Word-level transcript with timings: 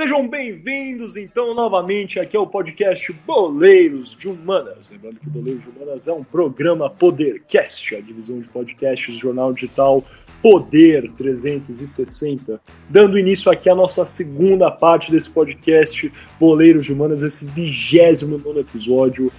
Sejam 0.00 0.26
bem-vindos, 0.26 1.14
então, 1.14 1.54
novamente 1.54 2.18
aqui 2.18 2.34
ao 2.34 2.46
podcast 2.46 3.12
Boleiros 3.26 4.16
de 4.16 4.28
Humanas. 4.28 4.90
Lembrando 4.90 5.20
que 5.20 5.28
Boleiros 5.28 5.64
de 5.64 5.68
Humanas 5.68 6.08
é 6.08 6.12
um 6.14 6.24
programa 6.24 6.88
Podercast, 6.88 7.96
a 7.96 8.00
divisão 8.00 8.40
de 8.40 8.48
podcasts 8.48 9.14
do 9.14 9.20
jornal 9.20 9.52
digital 9.52 10.02
Poder 10.40 11.10
360. 11.10 12.58
Dando 12.88 13.18
início 13.18 13.52
aqui 13.52 13.68
à 13.68 13.74
nossa 13.74 14.06
segunda 14.06 14.70
parte 14.70 15.12
desse 15.12 15.28
podcast 15.28 16.10
Boleiros 16.40 16.86
de 16.86 16.94
Humanas, 16.94 17.22
esse 17.22 17.44
vigésimo 17.44 18.38
nono 18.38 18.60
episódio. 18.60 19.30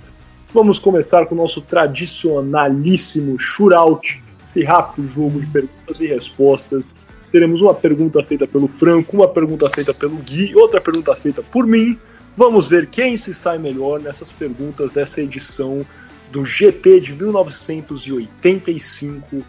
Vamos 0.53 0.77
começar 0.77 1.25
com 1.25 1.33
o 1.33 1.39
nosso 1.39 1.61
tradicionalíssimo 1.61 3.39
shootout, 3.39 4.21
esse 4.43 4.63
rápido 4.63 5.09
jogo 5.09 5.39
de 5.39 5.47
perguntas 5.47 5.99
e 6.01 6.05
respostas 6.05 6.95
teremos 7.31 7.61
uma 7.61 7.73
pergunta 7.73 8.21
feita 8.21 8.45
pelo 8.45 8.67
Franco, 8.67 9.15
uma 9.15 9.27
pergunta 9.27 9.67
feita 9.69 9.93
pelo 9.93 10.17
Gui, 10.17 10.53
outra 10.55 10.81
pergunta 10.81 11.15
feita 11.15 11.41
por 11.41 11.65
mim. 11.65 11.97
Vamos 12.35 12.67
ver 12.69 12.87
quem 12.87 13.15
se 13.15 13.33
sai 13.33 13.57
melhor 13.57 14.01
nessas 14.01 14.29
perguntas 14.31 14.91
dessa 14.93 15.21
edição 15.21 15.85
do 16.31 16.45
GP 16.45 16.99
de 16.99 17.13
1985 17.13 19.43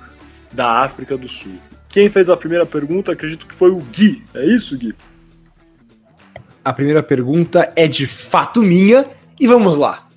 da 0.52 0.82
África 0.82 1.16
do 1.16 1.28
Sul. 1.28 1.58
Quem 1.88 2.08
fez 2.08 2.30
a 2.30 2.36
primeira 2.36 2.64
pergunta, 2.64 3.10
acredito 3.12 3.46
que 3.46 3.54
foi 3.54 3.70
o 3.70 3.80
Gui. 3.80 4.22
É 4.34 4.46
isso, 4.46 4.78
Gui? 4.78 4.94
A 6.64 6.72
primeira 6.72 7.02
pergunta 7.02 7.72
é 7.74 7.88
de 7.88 8.06
fato 8.06 8.62
minha 8.62 9.02
e 9.38 9.46
vamos 9.48 9.76
lá. 9.76 10.08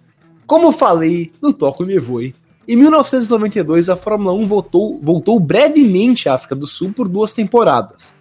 Como 0.46 0.72
falei 0.72 1.32
no 1.42 1.52
Toco 1.52 1.84
Me 1.84 1.98
Voe, 1.98 2.36
em 2.68 2.76
1992, 2.76 3.90
a 3.90 3.96
Fórmula 3.96 4.34
1 4.34 4.46
voltou, 4.46 5.00
voltou 5.02 5.40
brevemente 5.40 6.28
à 6.28 6.34
África 6.34 6.56
do 6.56 6.66
Sul 6.66 6.92
por 6.94 7.08
duas 7.08 7.32
temporadas. 7.32 8.14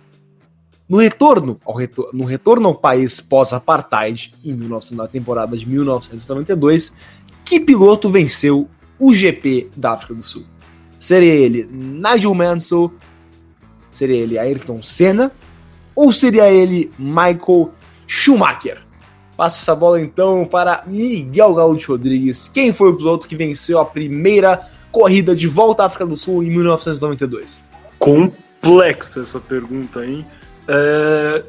No 0.86 0.98
retorno 0.98 1.58
ao, 1.64 1.74
retor 1.74 2.10
no 2.12 2.24
retorno 2.24 2.68
ao 2.68 2.74
país 2.74 3.20
pós-apartheid, 3.20 4.34
em 4.44 4.54
19, 4.54 4.94
na 4.94 5.08
temporada 5.08 5.56
de 5.56 5.66
1992, 5.66 6.92
que 7.44 7.58
piloto 7.58 8.10
venceu 8.10 8.68
o 8.98 9.14
GP 9.14 9.70
da 9.74 9.92
África 9.92 10.14
do 10.14 10.22
Sul? 10.22 10.44
Seria 10.98 11.32
ele 11.32 11.66
Nigel 11.70 12.34
Mansell? 12.34 12.92
Seria 13.90 14.16
ele 14.16 14.38
Ayrton 14.38 14.82
Senna? 14.82 15.32
Ou 15.94 16.12
seria 16.12 16.50
ele 16.50 16.92
Michael 16.98 17.72
Schumacher? 18.06 18.83
Passa 19.36 19.60
essa 19.60 19.74
bola 19.74 20.00
então 20.00 20.46
para 20.46 20.84
Miguel 20.86 21.54
Gaúcho 21.54 21.92
Rodrigues. 21.92 22.48
Quem 22.48 22.72
foi 22.72 22.90
o 22.90 22.96
piloto 22.96 23.26
que 23.26 23.36
venceu 23.36 23.80
a 23.80 23.84
primeira 23.84 24.68
corrida 24.92 25.34
de 25.34 25.48
volta 25.48 25.82
à 25.82 25.86
África 25.86 26.06
do 26.06 26.14
Sul 26.14 26.42
em 26.42 26.50
1992? 26.50 27.60
Complexa 27.98 29.22
essa 29.22 29.40
pergunta, 29.40 30.06
hein? 30.06 30.24
É... 30.68 31.42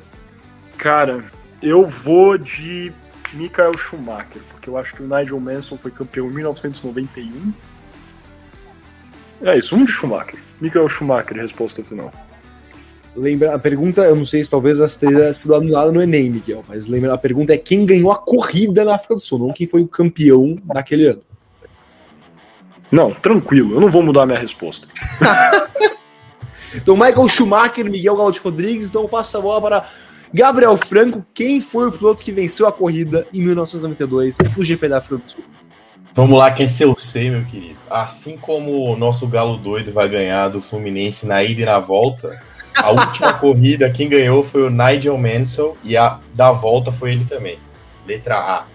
Cara, 0.77 1.25
eu 1.61 1.87
vou 1.87 2.37
de 2.37 2.91
Michael 3.33 3.77
Schumacher, 3.77 4.41
porque 4.49 4.69
eu 4.69 4.77
acho 4.77 4.95
que 4.95 5.03
o 5.03 5.07
Nigel 5.07 5.39
Mansell 5.39 5.77
foi 5.77 5.91
campeão 5.91 6.27
em 6.27 6.33
1991. 6.33 7.53
É 9.41 9.57
isso, 9.57 9.75
um 9.75 9.85
de 9.85 9.91
Schumacher. 9.91 10.39
Michael 10.59 10.89
Schumacher, 10.89 11.37
resposta 11.37 11.83
final. 11.83 12.11
Lembra, 13.15 13.55
a 13.55 13.59
pergunta, 13.59 14.01
eu 14.01 14.15
não 14.15 14.25
sei 14.25 14.43
se 14.43 14.51
talvez 14.51 14.79
ela 14.79 14.89
tenha 14.89 15.31
sido 15.31 15.55
anulada 15.55 15.91
no 15.91 16.01
Enem, 16.01 16.29
Miguel, 16.29 16.63
mas 16.67 16.85
lembra, 16.85 17.13
a 17.13 17.17
pergunta 17.17 17.53
é 17.53 17.57
quem 17.57 17.85
ganhou 17.85 18.11
a 18.11 18.17
corrida 18.17 18.83
na 18.83 18.95
África 18.95 19.15
do 19.15 19.21
Sul, 19.21 19.39
não 19.39 19.53
quem 19.53 19.65
foi 19.65 19.81
o 19.81 19.87
campeão 19.87 20.55
naquele 20.65 21.07
ano. 21.07 21.21
Não, 22.91 23.11
tranquilo, 23.11 23.75
eu 23.75 23.81
não 23.81 23.89
vou 23.89 24.03
mudar 24.03 24.25
minha 24.25 24.37
resposta. 24.39 24.87
então, 26.75 26.95
Michael 26.95 27.29
Schumacher, 27.29 27.89
Miguel 27.89 28.17
Gaudi 28.17 28.39
Rodrigues, 28.39 28.89
então 28.89 29.07
passa 29.07 29.37
a 29.37 29.41
bola 29.41 29.61
para 29.61 29.85
Gabriel 30.33 30.75
Franco, 30.75 31.25
quem 31.33 31.61
foi 31.61 31.87
o 31.87 31.91
piloto 31.91 32.21
que 32.21 32.31
venceu 32.31 32.67
a 32.67 32.71
corrida 32.71 33.25
em 33.33 33.41
1992 33.41 34.37
no 34.57 34.63
GP 34.63 34.89
da 34.89 34.97
África 34.97 35.17
do 35.23 35.31
Sul? 35.31 35.43
Vamos 36.13 36.39
lá, 36.39 36.49
quem 36.51 36.67
eu 36.79 36.97
sei, 36.97 37.29
meu 37.29 37.43
querido. 37.43 37.77
Assim 37.89 38.37
como 38.37 38.89
o 38.89 38.95
nosso 38.95 39.27
galo 39.27 39.57
doido 39.57 39.91
vai 39.91 40.07
ganhar 40.07 40.47
do 40.47 40.61
Fluminense 40.61 41.25
na 41.25 41.43
ida 41.43 41.61
e 41.61 41.65
na 41.65 41.77
volta, 41.77 42.29
a 42.75 42.91
última 42.91 43.33
corrida, 43.33 43.89
quem 43.89 44.07
ganhou 44.09 44.43
foi 44.43 44.63
o 44.63 44.69
Nigel 44.69 45.17
Mansell 45.17 45.75
e 45.83 45.97
a 45.97 46.19
da 46.33 46.51
volta 46.51 46.91
foi 46.91 47.13
ele 47.13 47.25
também. 47.25 47.57
Letra 48.05 48.37
A. 48.37 48.65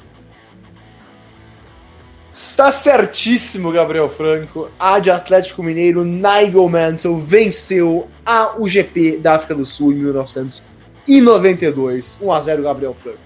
Está 2.33 2.73
certíssimo, 2.73 3.71
Gabriel 3.71 4.09
Franco. 4.09 4.71
A 4.79 4.99
de 4.99 5.11
Atlético 5.11 5.63
Mineiro, 5.63 6.03
Nigel 6.05 6.67
Mansell 6.69 7.19
venceu 7.19 8.09
a 8.25 8.55
UGP 8.59 9.19
da 9.19 9.35
África 9.35 9.55
do 9.55 9.67
Sul 9.67 9.93
em 9.93 9.97
1992. 9.97 12.17
1 12.21 12.33
a 12.33 12.41
0 12.41 12.63
Gabriel 12.63 12.95
Franco. 12.95 13.19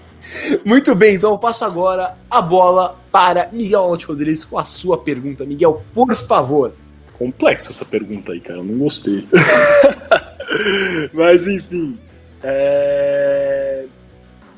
Muito 0.65 0.95
bem, 0.95 1.15
então 1.15 1.31
eu 1.31 1.37
passo 1.37 1.63
agora 1.63 2.17
a 2.29 2.41
bola 2.41 2.99
para 3.11 3.47
Miguel 3.51 3.81
Alt 3.81 4.05
Rodrigues 4.05 4.43
com 4.43 4.57
a 4.57 4.65
sua 4.65 4.97
pergunta. 4.97 5.45
Miguel, 5.45 5.83
por 5.93 6.15
favor. 6.15 6.73
Complexa 7.13 7.69
essa 7.71 7.85
pergunta 7.85 8.31
aí, 8.33 8.41
cara. 8.41 8.59
Eu 8.59 8.63
não 8.63 8.79
gostei. 8.79 9.25
Mas 11.13 11.47
enfim. 11.47 11.99
É... 12.43 13.85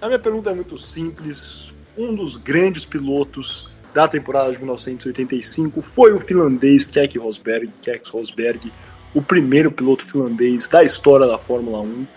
A 0.01 0.07
minha 0.07 0.19
pergunta 0.19 0.51
é 0.51 0.53
muito 0.53 0.77
simples. 0.77 1.73
Um 1.97 2.13
dos 2.13 2.37
grandes 2.37 2.85
pilotos 2.85 3.71
da 3.93 4.07
temporada 4.07 4.51
de 4.51 4.57
1985 4.57 5.81
foi 5.81 6.13
o 6.13 6.19
finlandês 6.19 6.87
Keck 6.87 7.17
Rosberg, 7.17 7.71
Keck 7.81 8.09
Rosberg, 8.11 8.71
o 9.13 9.21
primeiro 9.21 9.71
piloto 9.71 10.05
finlandês 10.05 10.69
da 10.69 10.83
história 10.83 11.25
da 11.25 11.37
Fórmula 11.37 11.81
1. 11.81 12.07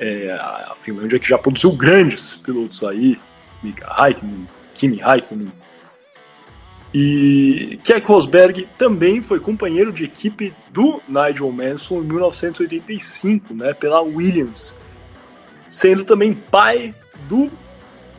É, 0.00 0.30
a 0.30 0.74
Finlândia 0.76 1.18
que 1.18 1.28
já 1.28 1.36
produziu 1.36 1.72
grandes 1.72 2.36
pilotos 2.36 2.84
aí, 2.84 3.18
Mika 3.62 3.86
Raikkonen, 3.88 4.46
Kimi 4.72 4.96
Raikkonen, 4.96 5.52
e 6.92 7.78
Keck 7.84 8.06
Rosberg 8.06 8.68
também 8.78 9.20
foi 9.20 9.40
companheiro 9.40 9.92
de 9.92 10.04
equipe 10.04 10.54
do 10.70 11.02
Nigel 11.06 11.52
Mansell 11.52 12.02
em 12.02 12.06
1985, 12.06 13.52
né, 13.54 13.74
pela 13.74 14.00
Williams, 14.00 14.74
sendo 15.68 16.02
também 16.04 16.32
pai 16.32 16.94
do 17.28 17.50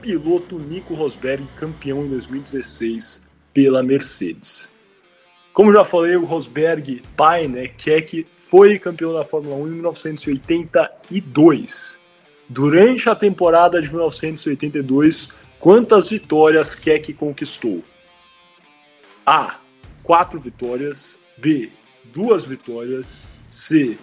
piloto 0.02 0.60
Nico 0.60 0.94
Rosberg, 0.94 1.48
campeão 1.56 2.06
em 2.06 2.10
2016 2.10 3.28
pela 3.54 3.82
Mercedes. 3.82 4.70
Como 5.52 5.74
já 5.74 5.84
falei, 5.84 6.16
o 6.16 6.24
Rosberg, 6.24 7.02
pai, 7.18 7.48
né, 7.48 7.68
Keck, 7.68 8.28
foi 8.30 8.78
campeão 8.78 9.14
da 9.14 9.24
Fórmula 9.24 9.56
1 9.56 9.68
em 9.68 9.72
1982. 9.72 12.00
Durante 12.48 13.10
a 13.10 13.16
temporada 13.16 13.82
de 13.82 13.90
1982, 13.90 15.32
quantas 15.60 16.10
vitórias 16.10 16.76
Keck 16.76 17.14
conquistou? 17.14 17.84
A. 19.30 19.60
Quatro 20.02 20.40
vitórias. 20.40 21.20
B. 21.38 21.70
Duas 22.06 22.46
vitórias. 22.46 23.24
C. 23.48 23.96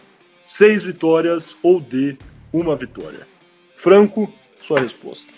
Seis 0.47 0.85
vitórias. 0.85 1.57
Ou 1.65 1.81
D. 1.81 2.17
Uma 2.53 2.77
vitória. 2.77 3.27
Franco, 3.75 4.33
sua 4.63 4.79
resposta. 4.79 5.33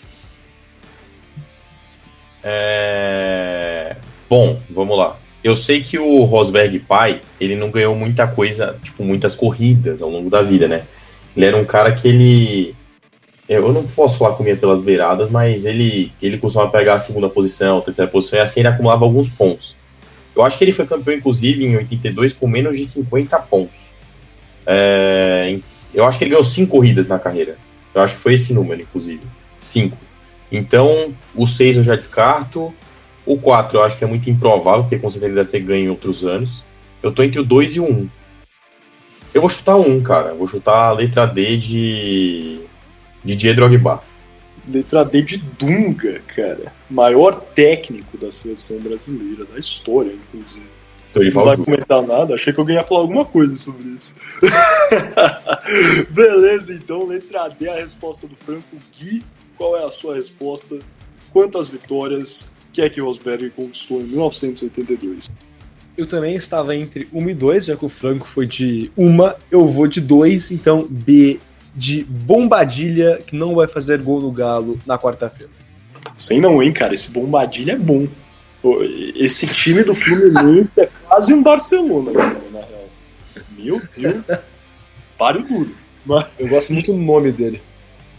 É... 2.43 3.95
Bom, 4.29 4.61
vamos 4.69 4.95
lá. 4.95 5.17
Eu 5.43 5.55
sei 5.55 5.81
que 5.81 5.97
o 5.97 6.23
Rosberg 6.23 6.77
pai, 6.81 7.21
ele 7.41 7.55
não 7.55 7.71
ganhou 7.71 7.95
muita 7.95 8.27
coisa, 8.27 8.77
tipo, 8.83 9.03
muitas 9.03 9.33
corridas 9.33 10.03
ao 10.03 10.09
longo 10.11 10.29
da 10.29 10.43
vida, 10.43 10.67
né? 10.67 10.85
Ele 11.35 11.47
era 11.47 11.57
um 11.57 11.65
cara 11.65 11.95
que 11.95 12.07
ele. 12.07 12.75
Eu 13.47 13.73
não 13.73 13.87
posso 13.87 14.19
falar 14.19 14.35
comia 14.35 14.55
pelas 14.55 14.83
beiradas, 14.83 15.31
mas 15.31 15.65
ele, 15.65 16.11
ele 16.21 16.37
costumava 16.37 16.69
pegar 16.69 16.93
a 16.93 16.99
segunda 16.99 17.27
posição, 17.27 17.79
a 17.79 17.81
terceira 17.81 18.11
posição, 18.11 18.37
e 18.37 18.41
assim 18.43 18.59
ele 18.59 18.67
acumulava 18.69 19.03
alguns 19.03 19.27
pontos. 19.27 19.78
Eu 20.39 20.45
acho 20.45 20.57
que 20.57 20.63
ele 20.63 20.71
foi 20.71 20.85
campeão, 20.85 21.17
inclusive, 21.17 21.65
em 21.65 21.75
82 21.75 22.33
com 22.33 22.47
menos 22.47 22.77
de 22.77 22.87
50 22.87 23.37
pontos. 23.39 23.89
É, 24.65 25.59
eu 25.93 26.05
acho 26.05 26.17
que 26.17 26.23
ele 26.23 26.31
ganhou 26.31 26.45
5 26.45 26.71
corridas 26.71 27.09
na 27.09 27.19
carreira. 27.19 27.57
Eu 27.93 28.01
acho 28.01 28.15
que 28.15 28.21
foi 28.21 28.35
esse 28.35 28.53
número, 28.53 28.81
inclusive. 28.81 29.21
5. 29.59 29.97
Então, 30.49 31.13
o 31.35 31.45
6 31.45 31.77
eu 31.77 31.83
já 31.83 31.93
descarto. 31.93 32.73
O 33.25 33.37
4 33.37 33.77
eu 33.77 33.83
acho 33.83 33.97
que 33.97 34.03
é 34.05 34.07
muito 34.07 34.29
improvável, 34.29 34.83
porque 34.83 34.97
com 34.97 35.11
certeza 35.11 35.27
ele 35.27 35.35
deve 35.35 35.51
ter 35.51 35.59
ganho 35.59 35.87
em 35.87 35.89
outros 35.89 36.23
anos. 36.23 36.63
Eu 37.03 37.11
tô 37.11 37.21
entre 37.21 37.41
o 37.41 37.43
2 37.43 37.75
e 37.75 37.79
o 37.81 37.83
1. 37.83 37.91
Um. 37.91 38.09
Eu 39.33 39.41
vou 39.41 39.49
chutar 39.49 39.75
um, 39.75 40.01
cara. 40.01 40.33
Vou 40.33 40.47
chutar 40.47 40.87
a 40.87 40.91
letra 40.93 41.25
D 41.25 41.57
de. 41.57 42.61
de 43.25 43.35
Didier 43.35 43.55
Drogba. 43.57 43.99
Letra 44.71 45.03
D 45.03 45.21
de 45.21 45.37
Dunga, 45.37 46.21
cara. 46.27 46.73
Maior 46.89 47.35
técnico 47.35 48.17
da 48.17 48.31
seleção 48.31 48.77
brasileira, 48.79 49.45
da 49.45 49.57
história, 49.57 50.11
inclusive. 50.13 50.65
Não 51.15 51.43
vai 51.43 51.57
comentar 51.57 52.03
nada, 52.03 52.35
achei 52.35 52.53
que 52.53 52.59
alguém 52.59 52.75
ia 52.75 52.83
falar 52.83 53.01
alguma 53.01 53.25
coisa 53.25 53.55
sobre 53.55 53.89
isso. 53.89 54.17
Beleza, 56.11 56.73
então, 56.73 57.05
letra 57.05 57.47
D, 57.47 57.67
a 57.67 57.75
resposta 57.75 58.27
do 58.27 58.35
Franco 58.35 58.77
Gui. 58.97 59.23
Qual 59.57 59.75
é 59.75 59.83
a 59.83 59.91
sua 59.91 60.15
resposta? 60.15 60.77
Quantas 61.31 61.67
vitórias 61.67 62.47
que 62.71 62.81
é 62.81 62.89
que 62.89 63.01
Rosberg 63.01 63.49
conquistou 63.49 64.01
em 64.01 64.05
1982? 64.05 65.29
Eu 65.97 66.07
também 66.07 66.35
estava 66.35 66.75
entre 66.75 67.09
1 67.11 67.29
e 67.29 67.33
2, 67.33 67.65
já 67.65 67.75
que 67.75 67.85
o 67.85 67.89
Franco 67.89 68.25
foi 68.25 68.45
de 68.45 68.89
uma, 68.95 69.35
eu 69.51 69.67
vou 69.67 69.85
de 69.85 69.99
2, 69.99 70.51
então 70.51 70.87
B 70.89 71.39
de 71.79 72.03
Bombadilha, 72.03 73.21
que 73.25 73.33
não 73.33 73.55
vai 73.55 73.65
fazer 73.65 74.01
gol 74.01 74.19
no 74.19 74.31
Galo 74.31 74.77
na 74.85 74.99
quarta-feira? 74.99 75.49
Sei 76.13 76.41
não, 76.41 76.61
hein, 76.61 76.73
cara. 76.73 76.93
Esse 76.93 77.09
Bombadilha 77.09 77.71
é 77.71 77.77
bom. 77.77 78.05
Esse 79.15 79.47
time 79.47 79.81
do 79.83 79.95
Fluminense 79.95 80.73
é 80.77 80.89
quase 81.07 81.33
um 81.33 81.41
Barcelona, 81.41 82.11
cara, 82.11 82.37
na 82.51 82.59
real. 82.59 82.89
Meu 83.57 83.81
Deus. 83.95 84.23
Páreo 85.17 85.43
duro. 85.43 85.73
Mas... 86.05 86.25
Eu 86.37 86.49
gosto 86.49 86.73
muito 86.73 86.91
do 86.91 86.99
nome 86.99 87.31
dele. 87.31 87.61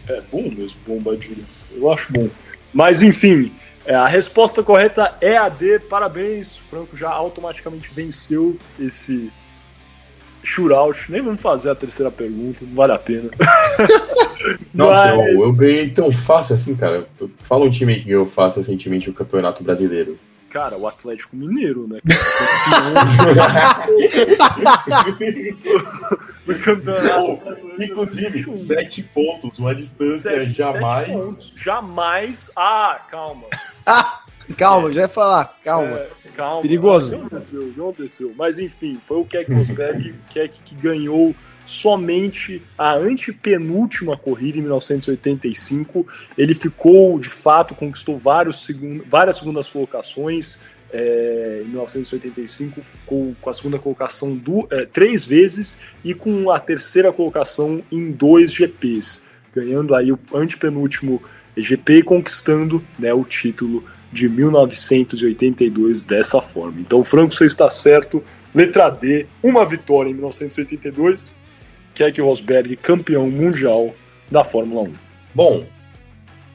É 0.09 0.23
bom 0.33 0.43
mesmo, 0.43 0.81
Bombadilha. 0.87 1.45
Eu 1.71 1.93
acho 1.93 2.11
bom. 2.11 2.31
Mas 2.73 3.03
enfim, 3.03 3.53
é, 3.85 3.95
a 3.95 4.07
resposta 4.07 4.63
correta 4.63 5.15
é 5.21 5.37
a 5.37 5.51
D. 5.51 5.81
Parabéns, 5.81 6.57
o 6.57 6.63
Franco 6.63 6.97
já 6.97 7.11
automaticamente 7.11 7.91
venceu 7.93 8.57
esse 8.79 9.31
shootout. 10.43 11.11
Nem 11.11 11.23
vamos 11.23 11.41
fazer 11.41 11.71
a 11.71 11.75
terceira 11.75 12.11
pergunta, 12.11 12.65
não 12.65 12.75
vale 12.75 12.93
a 12.93 12.99
pena. 12.99 13.31
Nossa, 14.73 15.17
Mas... 15.17 15.27
eu, 15.27 15.45
eu, 15.45 15.53
ganhei 15.55 15.91
tão 15.91 16.11
fácil 16.11 16.55
assim, 16.55 16.75
cara. 16.75 17.07
Fala 17.39 17.65
um 17.65 17.71
time 17.71 17.95
que 17.97 18.09
ganhou 18.09 18.27
fácil 18.27 18.61
recentemente 18.61 19.11
o 19.11 19.15
Campeonato 19.15 19.63
Brasileiro. 19.63 20.19
Cara, 20.49 20.77
o 20.77 20.87
Atlético 20.89 21.37
Mineiro, 21.37 21.87
né? 21.87 22.01
do 26.45 26.59
campeonato. 26.59 27.41
Inclusive, 27.79 28.57
sete 28.57 29.01
pontos, 29.01 29.61
uma 29.61 29.73
distância 29.77 30.45
sete, 30.45 30.55
jamais. 30.55 31.07
Sete 31.07 31.19
pontos. 31.19 31.53
Jamais. 31.57 32.51
Ah, 32.57 33.01
calma. 33.09 33.47
calma, 34.59 34.91
já 34.91 35.03
ia 35.03 35.09
falar, 35.09 35.59
calma. 35.65 35.97
É, 35.97 36.11
calma. 36.37 36.63
Perigoso. 36.63 37.17
Não 37.17 37.29
desceu, 37.29 37.73
não 37.77 37.93
desceu. 37.93 38.35
Mas 38.37 38.59
enfim, 38.59 38.99
foi 39.01 39.19
o 39.19 39.25
Keck 39.25 39.53
Rosberg 39.53 40.15
Keck 40.31 40.61
que 40.63 40.75
ganhou 40.75 41.35
somente 41.67 42.63
a 42.77 42.95
antepenúltima 42.95 44.17
corrida 44.17 44.59
em 44.59 44.63
1985. 44.63 46.07
Ele 46.37 46.55
ficou, 46.55 47.19
de 47.19 47.29
fato, 47.29 47.75
conquistou 47.75 48.19
vários 48.19 48.65
segun 48.65 49.01
várias 49.07 49.37
segundas 49.37 49.71
colocações. 49.71 50.59
É, 50.93 51.63
em 51.65 51.69
1985 51.69 52.83
ficou 52.83 53.37
com 53.41 53.49
a 53.49 53.55
segunda 53.55 53.79
colocação 53.79 54.35
do, 54.35 54.67
é, 54.73 54.85
três 54.87 55.25
vezes 55.25 55.79
e 56.03 56.13
com 56.13 56.51
a 56.51 56.59
terceira 56.59 57.13
colocação 57.13 57.81
em 57.93 58.11
dois 58.11 58.53
GPs, 58.53 59.23
ganhando 59.55 59.95
aí 59.95 60.11
o 60.11 60.19
antepenúltimo 60.35 61.23
GP 61.57 61.99
e 61.99 62.03
conquistando 62.03 62.85
né, 62.99 63.15
o 63.15 63.23
título 63.23 63.85
de 64.13 64.29
1982 64.29 66.03
dessa 66.03 66.41
forma. 66.41 66.81
Então, 66.81 67.05
Franco, 67.05 67.35
você 67.35 67.45
está 67.45 67.71
certo. 67.71 68.23
Letra 68.55 68.91
D, 68.91 69.27
uma 69.43 69.65
vitória 69.65 70.11
em 70.11 70.15
1982 70.15 71.35
Keck 71.95 72.21
Rosberg 72.21 72.77
campeão 72.77 73.29
mundial 73.31 73.95
da 74.31 74.43
Fórmula 74.43 74.89
1? 74.89 74.93
Bom, 75.35 75.65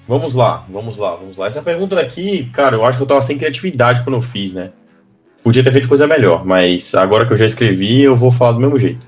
vamos 0.07 0.34
lá, 0.34 0.66
vamos 0.69 0.98
lá, 0.98 1.16
vamos 1.16 1.38
lá. 1.38 1.48
Essa 1.48 1.62
pergunta 1.62 1.96
daqui, 1.96 2.50
cara, 2.52 2.75
eu 2.75 2.84
acho 2.84 2.98
que 2.98 3.04
eu 3.04 3.07
tava 3.07 3.22
sem 3.22 3.38
criatividade 3.38 4.04
quando 4.04 4.16
eu 4.16 4.22
fiz, 4.22 4.54
né? 4.54 4.72
Podia 5.44 5.63
ter 5.63 5.72
feito 5.72 5.88
coisa 5.88 6.08
melhor, 6.08 6.44
mas 6.44 6.96
agora 6.96 7.25
que 7.25 7.34
eu 7.34 7.38
já 7.38 7.46
escrevi, 7.46 8.01
eu 8.01 8.16
vou 8.16 8.31
falar 8.31 8.54
do 8.54 8.60
mesmo 8.60 8.80
jeito. 8.80 9.06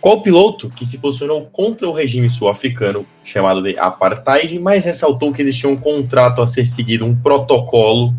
Qual 0.00 0.22
piloto 0.22 0.70
que 0.70 0.86
se 0.86 0.98
posicionou 0.98 1.44
contra 1.46 1.86
o 1.86 1.92
regime 1.92 2.30
sul-africano, 2.30 3.04
chamado 3.22 3.62
de 3.62 3.78
apartheid, 3.78 4.58
mas 4.58 4.84
ressaltou 4.84 5.32
que 5.32 5.42
existia 5.42 5.68
um 5.68 5.76
contrato 5.76 6.40
a 6.40 6.46
ser 6.46 6.64
seguido, 6.64 7.04
um 7.04 7.14
protocolo 7.14 8.14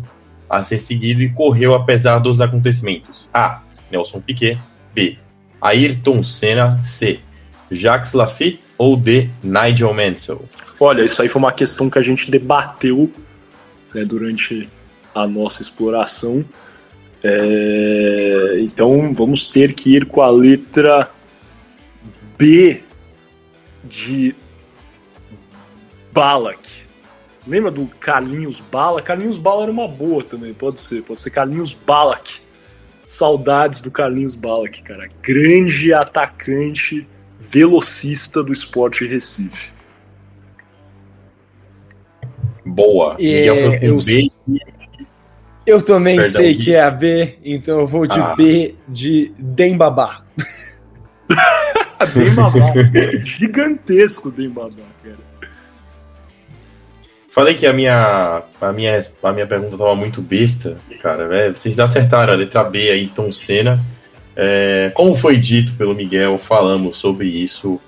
a 0.48 0.62
ser 0.62 0.80
seguido 0.80 1.22
e 1.22 1.30
correu 1.30 1.74
apesar 1.74 2.20
dos 2.20 2.40
acontecimentos? 2.40 3.28
A. 3.34 3.62
Nelson 3.90 4.20
Piquet. 4.20 4.58
B. 4.94 5.18
Ayrton 5.60 6.22
Senna. 6.22 6.80
C. 6.84 7.20
Jacques 7.70 8.12
Lafitte 8.12 8.60
ou 8.78 8.96
de 8.96 9.28
Nigel 9.42 9.94
Mansell? 9.94 10.44
Olha, 10.78 11.02
isso 11.02 11.22
aí 11.22 11.28
foi 11.28 11.40
uma 11.40 11.52
questão 11.52 11.88
que 11.88 11.98
a 11.98 12.02
gente 12.02 12.30
debateu 12.30 13.10
né, 13.94 14.04
durante 14.04 14.68
a 15.14 15.26
nossa 15.26 15.62
exploração. 15.62 16.44
É, 17.24 18.56
então 18.60 19.14
vamos 19.14 19.48
ter 19.48 19.72
que 19.72 19.96
ir 19.96 20.06
com 20.06 20.20
a 20.20 20.30
letra 20.30 21.08
B 22.38 22.82
de 23.84 24.34
Balak. 26.12 26.82
Lembra 27.46 27.70
do 27.70 27.86
Carlinhos 27.98 28.60
Bala? 28.60 29.02
Carlinhos 29.02 29.38
Bala 29.38 29.64
era 29.64 29.72
uma 29.72 29.88
boa 29.88 30.22
também, 30.22 30.54
pode 30.54 30.80
ser. 30.80 31.02
Pode 31.02 31.20
ser 31.20 31.30
Carlinhos 31.30 31.72
Balak. 31.72 32.40
Saudades 33.06 33.82
do 33.82 33.90
Carlinhos 33.90 34.36
Balak, 34.36 34.82
cara. 34.82 35.08
Grande 35.20 35.92
atacante 35.92 37.06
velocista 37.38 38.42
do 38.42 38.52
esporte 38.52 39.04
Recife. 39.06 39.72
Boa. 42.64 43.16
É, 43.18 43.46
eu, 43.82 43.98
B. 43.98 44.30
eu 45.66 45.82
também 45.82 46.16
Perdão, 46.16 46.32
sei 46.32 46.54
que 46.54 46.74
é 46.74 46.80
a 46.80 46.90
B, 46.90 47.38
então 47.44 47.80
eu 47.80 47.86
vou 47.86 48.06
de 48.06 48.20
ah. 48.20 48.34
B 48.36 48.76
de 48.88 49.34
Dembabá. 49.36 50.24
Dembabá. 52.04 52.72
Gigantesco 53.24 54.30
Dembabá, 54.30 54.82
cara. 55.02 55.32
Falei 57.30 57.54
que 57.54 57.66
a 57.66 57.72
minha, 57.72 58.42
a 58.60 58.72
minha, 58.72 59.00
a 59.22 59.32
minha 59.32 59.46
pergunta 59.46 59.78
tava 59.78 59.94
muito 59.94 60.20
besta, 60.20 60.76
cara. 61.00 61.26
Véio. 61.26 61.56
Vocês 61.56 61.80
acertaram 61.80 62.32
a 62.34 62.36
letra 62.36 62.62
B 62.62 62.90
aí, 62.90 63.08
Tom 63.08 63.32
Senna. 63.32 63.82
É, 64.36 64.90
como 64.94 65.14
foi 65.14 65.38
dito 65.38 65.72
pelo 65.74 65.94
Miguel, 65.94 66.38
falamos 66.38 66.98
sobre 66.98 67.28
isso 67.28 67.80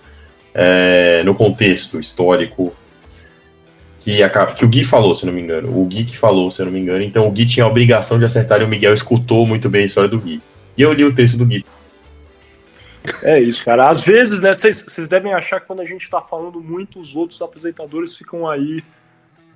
é, 0.54 1.22
no 1.24 1.34
contexto 1.34 1.98
histórico 1.98 2.74
que, 4.00 4.22
a, 4.22 4.28
que 4.28 4.64
o 4.64 4.68
Gui 4.68 4.84
falou, 4.84 5.14
se 5.14 5.24
não 5.24 5.32
me 5.32 5.40
engano. 5.40 5.78
O 5.78 5.84
Gui 5.86 6.04
que 6.04 6.16
falou, 6.16 6.50
se 6.50 6.62
não 6.62 6.70
me 6.70 6.78
engano. 6.78 7.02
Então 7.02 7.26
o 7.26 7.30
Gui 7.30 7.46
tinha 7.46 7.64
a 7.64 7.68
obrigação 7.68 8.18
de 8.18 8.24
acertar 8.24 8.60
e 8.60 8.64
o 8.64 8.68
Miguel 8.68 8.92
escutou 8.92 9.46
muito 9.46 9.68
bem 9.70 9.82
a 9.82 9.86
história 9.86 10.08
do 10.08 10.18
Gui. 10.18 10.42
E 10.76 10.82
eu 10.82 10.92
li 10.92 11.04
o 11.04 11.14
texto 11.14 11.36
do 11.36 11.46
Gui. 11.46 11.64
É 13.22 13.38
isso, 13.40 13.64
cara. 13.64 13.88
Às 13.88 14.02
vezes, 14.02 14.40
né, 14.40 14.54
vocês 14.54 15.08
devem 15.08 15.34
achar 15.34 15.60
que 15.60 15.66
quando 15.66 15.80
a 15.80 15.84
gente 15.84 16.08
tá 16.08 16.22
falando 16.22 16.60
muito, 16.60 16.98
os 16.98 17.14
outros 17.14 17.40
apresentadores 17.42 18.16
ficam 18.16 18.48
aí 18.48 18.82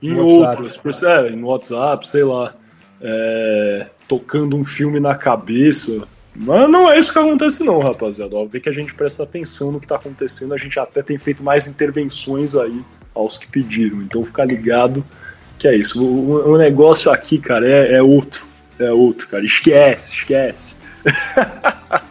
em 0.03 0.13
no 0.13 0.27
outros, 0.27 1.03
é, 1.03 1.31
no 1.31 1.49
WhatsApp, 1.49 2.07
sei 2.07 2.25
lá, 2.25 2.55
é, 3.01 3.87
tocando 4.07 4.57
um 4.57 4.65
filme 4.65 5.01
na 5.01 5.15
cabeça. 5.15 6.07
Mas 6.35 6.69
não 6.69 6.91
é 6.91 6.99
isso 6.99 7.13
que 7.13 7.19
acontece 7.19 7.65
não, 7.65 7.81
rapaziada. 7.81 8.37
Óbvio 8.37 8.61
que 8.61 8.69
a 8.69 8.73
gente 8.73 8.95
presta 8.95 9.23
atenção 9.23 9.73
no 9.73 9.81
que 9.81 9.87
está 9.87 9.97
acontecendo, 9.97 10.55
a 10.55 10.57
gente 10.57 10.79
até 10.79 11.03
tem 11.03 11.19
feito 11.19 11.43
mais 11.43 11.67
intervenções 11.67 12.55
aí 12.55 12.85
aos 13.15 13.39
que 13.39 13.49
pediram. 13.49 14.03
Então 14.03 14.25
fica 14.25 14.45
ligado 14.45 15.05
que 15.59 15.67
é 15.67 15.75
isso. 15.75 16.03
O, 16.03 16.53
o 16.53 16.59
negócio 16.59 17.11
aqui, 17.11 17.39
cara, 17.39 17.69
é, 17.69 17.95
é, 17.95 18.03
outro. 18.03 18.47
É 18.79 18.93
outro, 18.93 19.27
cara. 19.27 19.45
Esquece, 19.45 20.15
esquece. 20.15 20.77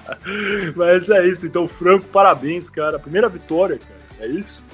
Mas 0.76 1.10
é 1.10 1.26
isso. 1.28 1.46
Então, 1.46 1.68
Franco, 1.68 2.06
parabéns, 2.06 2.70
cara. 2.70 3.00
Primeira 3.00 3.30
vitória, 3.30 3.78
cara. 3.78 4.28
É 4.28 4.28
isso? 4.28 4.66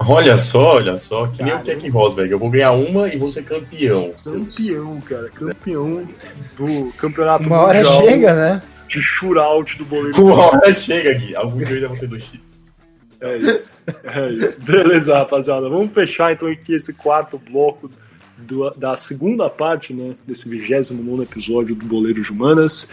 Olha 0.00 0.38
só, 0.38 0.76
olha 0.76 0.96
só, 0.96 1.26
que 1.28 1.42
nem 1.42 1.54
o 1.54 1.60
Keck 1.60 1.88
Rosberg. 1.88 2.30
Eu 2.30 2.38
vou 2.38 2.50
ganhar 2.50 2.72
uma 2.72 3.08
e 3.08 3.16
vou 3.16 3.30
ser 3.30 3.44
campeão. 3.44 4.12
Campeão, 4.24 5.00
cara. 5.00 5.28
Campeão 5.30 6.08
do 6.56 6.92
campeonato 6.96 7.46
uma 7.46 7.66
mundial. 7.66 7.82
Uma 7.82 7.96
hora 7.96 8.08
chega, 8.08 8.34
né? 8.34 8.62
De 8.88 9.02
shootout 9.02 9.78
do 9.78 9.84
boleiro. 9.84 10.20
Uma 10.20 10.46
hora 10.46 10.72
chega 10.72 11.10
aqui. 11.12 11.34
Algum 11.36 11.58
dia 11.58 11.68
eu 11.68 11.74
ainda 11.74 11.88
vou 11.88 11.96
ter 11.96 12.06
dois 12.06 12.24
títulos. 12.24 12.74
É 13.20 13.36
isso. 13.36 13.82
É 14.04 14.30
isso. 14.30 14.60
Beleza, 14.62 15.18
rapaziada. 15.18 15.68
Vamos 15.68 15.92
fechar 15.92 16.32
então 16.32 16.48
aqui 16.48 16.74
esse 16.74 16.92
quarto 16.94 17.38
bloco 17.38 17.90
do, 18.36 18.70
da 18.70 18.96
segunda 18.96 19.50
parte, 19.50 19.92
né? 19.92 20.14
Desse 20.26 20.48
29 20.48 21.22
episódio 21.22 21.74
do 21.74 21.84
Boleiro 21.84 22.22
de 22.22 22.32
Humanas. 22.32 22.92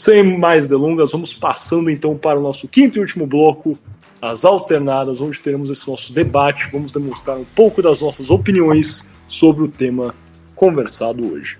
Sem 0.00 0.38
mais 0.38 0.66
delongas, 0.66 1.12
vamos 1.12 1.34
passando 1.34 1.90
então 1.90 2.16
para 2.16 2.40
o 2.40 2.42
nosso 2.42 2.66
quinto 2.66 2.96
e 2.96 3.00
último 3.02 3.26
bloco 3.26 3.78
as 4.22 4.46
alternadas, 4.46 5.20
onde 5.20 5.38
teremos 5.38 5.68
esse 5.68 5.86
nosso 5.86 6.14
debate, 6.14 6.70
vamos 6.72 6.90
demonstrar 6.90 7.36
um 7.36 7.44
pouco 7.44 7.82
das 7.82 8.00
nossas 8.00 8.30
opiniões 8.30 9.06
sobre 9.28 9.62
o 9.62 9.68
tema 9.68 10.14
conversado 10.54 11.30
hoje. 11.30 11.58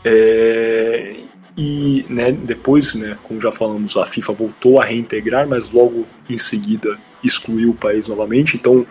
É, 0.06 1.16
e 1.58 2.06
né, 2.10 2.32
depois, 2.32 2.96
né, 2.96 3.18
como 3.24 3.40
já 3.40 3.52
falamos, 3.52 3.96
a 3.96 4.06
FIFA 4.06 4.34
voltou 4.34 4.82
a 4.82 4.86
reintegrar, 4.86 5.48
mas 5.48 5.72
logo 5.72 6.06
em 6.30 6.38
seguida 6.38 6.98
excluiu 7.24 7.72
o 7.72 7.76
país 7.76 8.08
novamente. 8.08 8.58
Então 8.58 8.86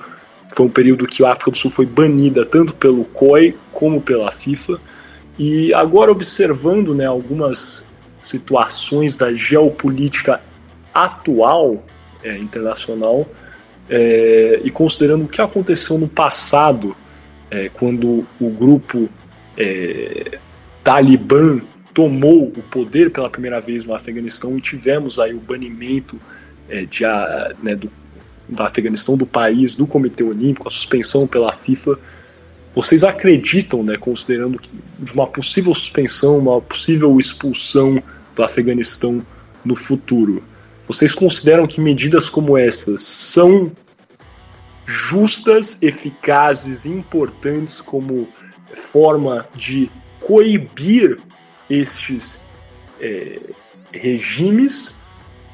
foi 0.54 0.66
um 0.66 0.70
período 0.70 1.06
que 1.06 1.24
a 1.24 1.32
África 1.32 1.50
do 1.50 1.56
Sul 1.56 1.70
foi 1.70 1.86
banida 1.86 2.44
tanto 2.44 2.74
pelo 2.74 3.04
COI 3.04 3.56
como 3.72 4.00
pela 4.00 4.30
FIFA. 4.30 4.80
E 5.38 5.74
agora 5.74 6.12
observando 6.12 6.94
né, 6.94 7.06
algumas 7.06 7.84
situações 8.22 9.16
da 9.16 9.34
geopolítica 9.34 10.40
atual 10.94 11.84
é, 12.22 12.38
internacional 12.38 13.26
é, 13.88 14.60
e 14.62 14.70
considerando 14.70 15.24
o 15.24 15.28
que 15.28 15.42
aconteceu 15.42 15.98
no 15.98 16.06
passado, 16.06 16.94
é, 17.50 17.68
quando 17.68 18.24
o 18.40 18.50
grupo 18.50 19.08
é, 19.56 20.38
Talibã 20.84 21.60
tomou 21.94 22.44
o 22.44 22.62
poder 22.62 23.10
pela 23.10 23.28
primeira 23.28 23.60
vez 23.60 23.84
no 23.84 23.94
Afeganistão 23.94 24.56
e 24.56 24.60
tivemos 24.60 25.18
aí 25.18 25.34
o 25.34 25.40
banimento 25.40 26.18
é, 26.68 26.84
de, 26.84 27.04
a, 27.04 27.52
né, 27.62 27.76
do, 27.76 27.90
Afeganistão 28.58 29.16
do 29.16 29.26
país, 29.26 29.74
do 29.74 29.86
Comitê 29.86 30.22
Olímpico, 30.22 30.68
a 30.68 30.70
suspensão 30.70 31.26
pela 31.26 31.52
FIFA. 31.52 31.98
Vocês 32.74 33.04
acreditam, 33.04 33.82
né, 33.82 33.96
considerando 33.96 34.58
que 34.58 34.70
uma 35.14 35.26
possível 35.26 35.74
suspensão, 35.74 36.38
uma 36.38 36.60
possível 36.60 37.18
expulsão 37.18 38.02
do 38.34 38.42
Afeganistão 38.42 39.24
no 39.64 39.76
futuro? 39.76 40.42
Vocês 40.86 41.14
consideram 41.14 41.66
que 41.66 41.80
medidas 41.80 42.28
como 42.28 42.56
essas 42.56 43.02
são 43.02 43.70
justas, 44.86 45.80
eficazes 45.82 46.84
e 46.84 46.88
importantes 46.88 47.80
como 47.80 48.28
forma 48.74 49.46
de 49.54 49.90
coibir 50.20 51.20
estes 51.72 52.40
é, 53.00 53.40
regimes? 53.92 54.96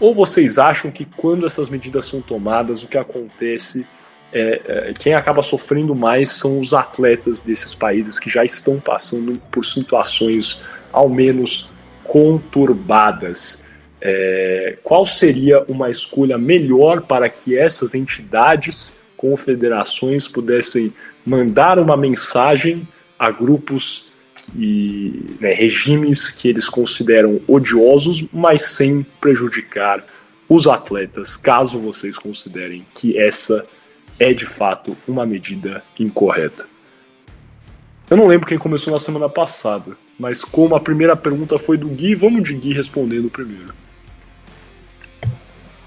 Ou 0.00 0.14
vocês 0.14 0.58
acham 0.58 0.90
que 0.90 1.04
quando 1.04 1.46
essas 1.46 1.68
medidas 1.68 2.04
são 2.04 2.20
tomadas, 2.20 2.82
o 2.82 2.88
que 2.88 2.98
acontece 2.98 3.87
é, 4.32 4.88
é, 4.90 4.92
quem 4.92 5.14
acaba 5.14 5.42
sofrendo 5.42 5.94
mais 5.94 6.30
são 6.30 6.60
os 6.60 6.75
atletas 6.75 7.40
desses 7.40 7.75
países 7.75 8.18
que 8.18 8.28
já 8.28 8.44
estão 8.44 8.78
passando 8.78 9.40
por 9.50 9.64
situações 9.64 10.60
ao 10.92 11.08
menos 11.08 11.70
conturbadas? 12.04 13.64
É, 14.00 14.78
qual 14.84 15.06
seria 15.06 15.64
uma 15.66 15.90
escolha 15.90 16.38
melhor 16.38 17.02
para 17.02 17.28
que 17.28 17.58
essas 17.58 17.94
entidades, 17.94 19.00
confederações, 19.16 20.28
pudessem 20.28 20.92
mandar 21.25 21.78
uma 21.78 21.96
mensagem 21.96 22.87
a 23.18 23.30
grupos 23.30 24.08
e 24.57 25.37
né, 25.40 25.52
regimes 25.52 26.31
que 26.31 26.49
eles 26.49 26.69
consideram 26.69 27.40
odiosos, 27.47 28.25
mas 28.33 28.62
sem 28.62 29.02
prejudicar 29.21 30.05
os 30.49 30.67
atletas, 30.67 31.37
caso 31.37 31.78
vocês 31.78 32.17
considerem 32.17 32.87
que 32.95 33.19
essa 33.19 33.67
é 34.19 34.33
de 34.33 34.47
fato 34.47 34.97
uma 35.07 35.26
medida 35.26 35.85
incorreta. 35.99 36.67
Eu 38.09 38.17
não 38.17 38.26
lembro 38.26 38.47
quem 38.47 38.57
começou 38.57 38.93
na 38.93 38.99
semana 38.99 39.28
passada, 39.28 39.97
mas 40.19 40.43
como 40.43 40.75
a 40.75 40.81
primeira 40.81 41.14
pergunta 41.14 41.59
foi 41.59 41.76
do 41.76 41.88
Gui, 41.88 42.14
vamos 42.14 42.43
de 42.43 42.55
Gui 42.55 42.73
respondendo 42.73 43.28
primeiro. 43.28 43.75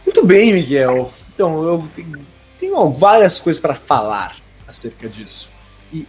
Muito 0.05 0.25
bem, 0.25 0.53
Miguel. 0.53 1.11
Então, 1.33 1.63
eu 1.63 1.87
tenho, 1.93 2.19
tenho 2.59 2.91
várias 2.91 3.39
coisas 3.39 3.59
para 3.59 3.73
falar 3.73 4.37
acerca 4.67 5.09
disso. 5.09 5.49
E, 5.91 6.07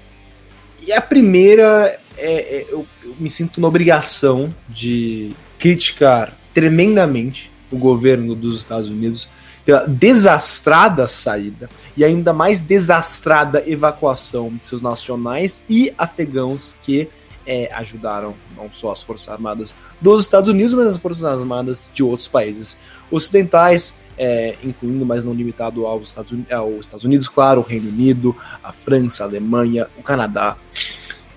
e 0.86 0.92
a 0.92 1.00
primeira 1.00 1.98
é, 2.24 2.56
é 2.56 2.66
eu, 2.70 2.86
eu 3.04 3.16
me 3.18 3.28
sinto 3.28 3.60
na 3.60 3.68
obrigação 3.68 4.54
de 4.68 5.32
criticar 5.58 6.36
tremendamente 6.54 7.50
o 7.70 7.76
governo 7.76 8.34
dos 8.34 8.58
Estados 8.58 8.90
Unidos 8.90 9.28
pela 9.64 9.86
desastrada 9.86 11.06
saída 11.06 11.70
e 11.96 12.04
ainda 12.04 12.32
mais 12.32 12.60
desastrada 12.60 13.62
evacuação 13.68 14.50
de 14.50 14.66
seus 14.66 14.82
nacionais 14.82 15.62
e 15.68 15.92
afegãos 15.96 16.76
que 16.82 17.08
é, 17.46 17.72
ajudaram 17.72 18.34
não 18.56 18.72
só 18.72 18.92
as 18.92 19.02
Forças 19.02 19.28
Armadas 19.28 19.76
dos 20.00 20.22
Estados 20.22 20.48
Unidos, 20.48 20.74
mas 20.74 20.86
as 20.86 20.96
Forças 20.96 21.24
Armadas 21.24 21.90
de 21.92 22.02
outros 22.02 22.28
países 22.28 22.76
ocidentais, 23.10 23.94
é, 24.16 24.56
incluindo, 24.62 25.04
mas 25.04 25.24
não 25.24 25.32
limitado 25.32 25.86
aos 25.86 26.08
Estados, 26.08 26.32
Unidos, 26.32 26.52
aos 26.52 26.86
Estados 26.86 27.04
Unidos, 27.04 27.28
claro, 27.28 27.60
o 27.60 27.64
Reino 27.64 27.88
Unido, 27.88 28.36
a 28.62 28.72
França, 28.72 29.24
a 29.24 29.26
Alemanha, 29.26 29.88
o 29.98 30.02
Canadá, 30.02 30.56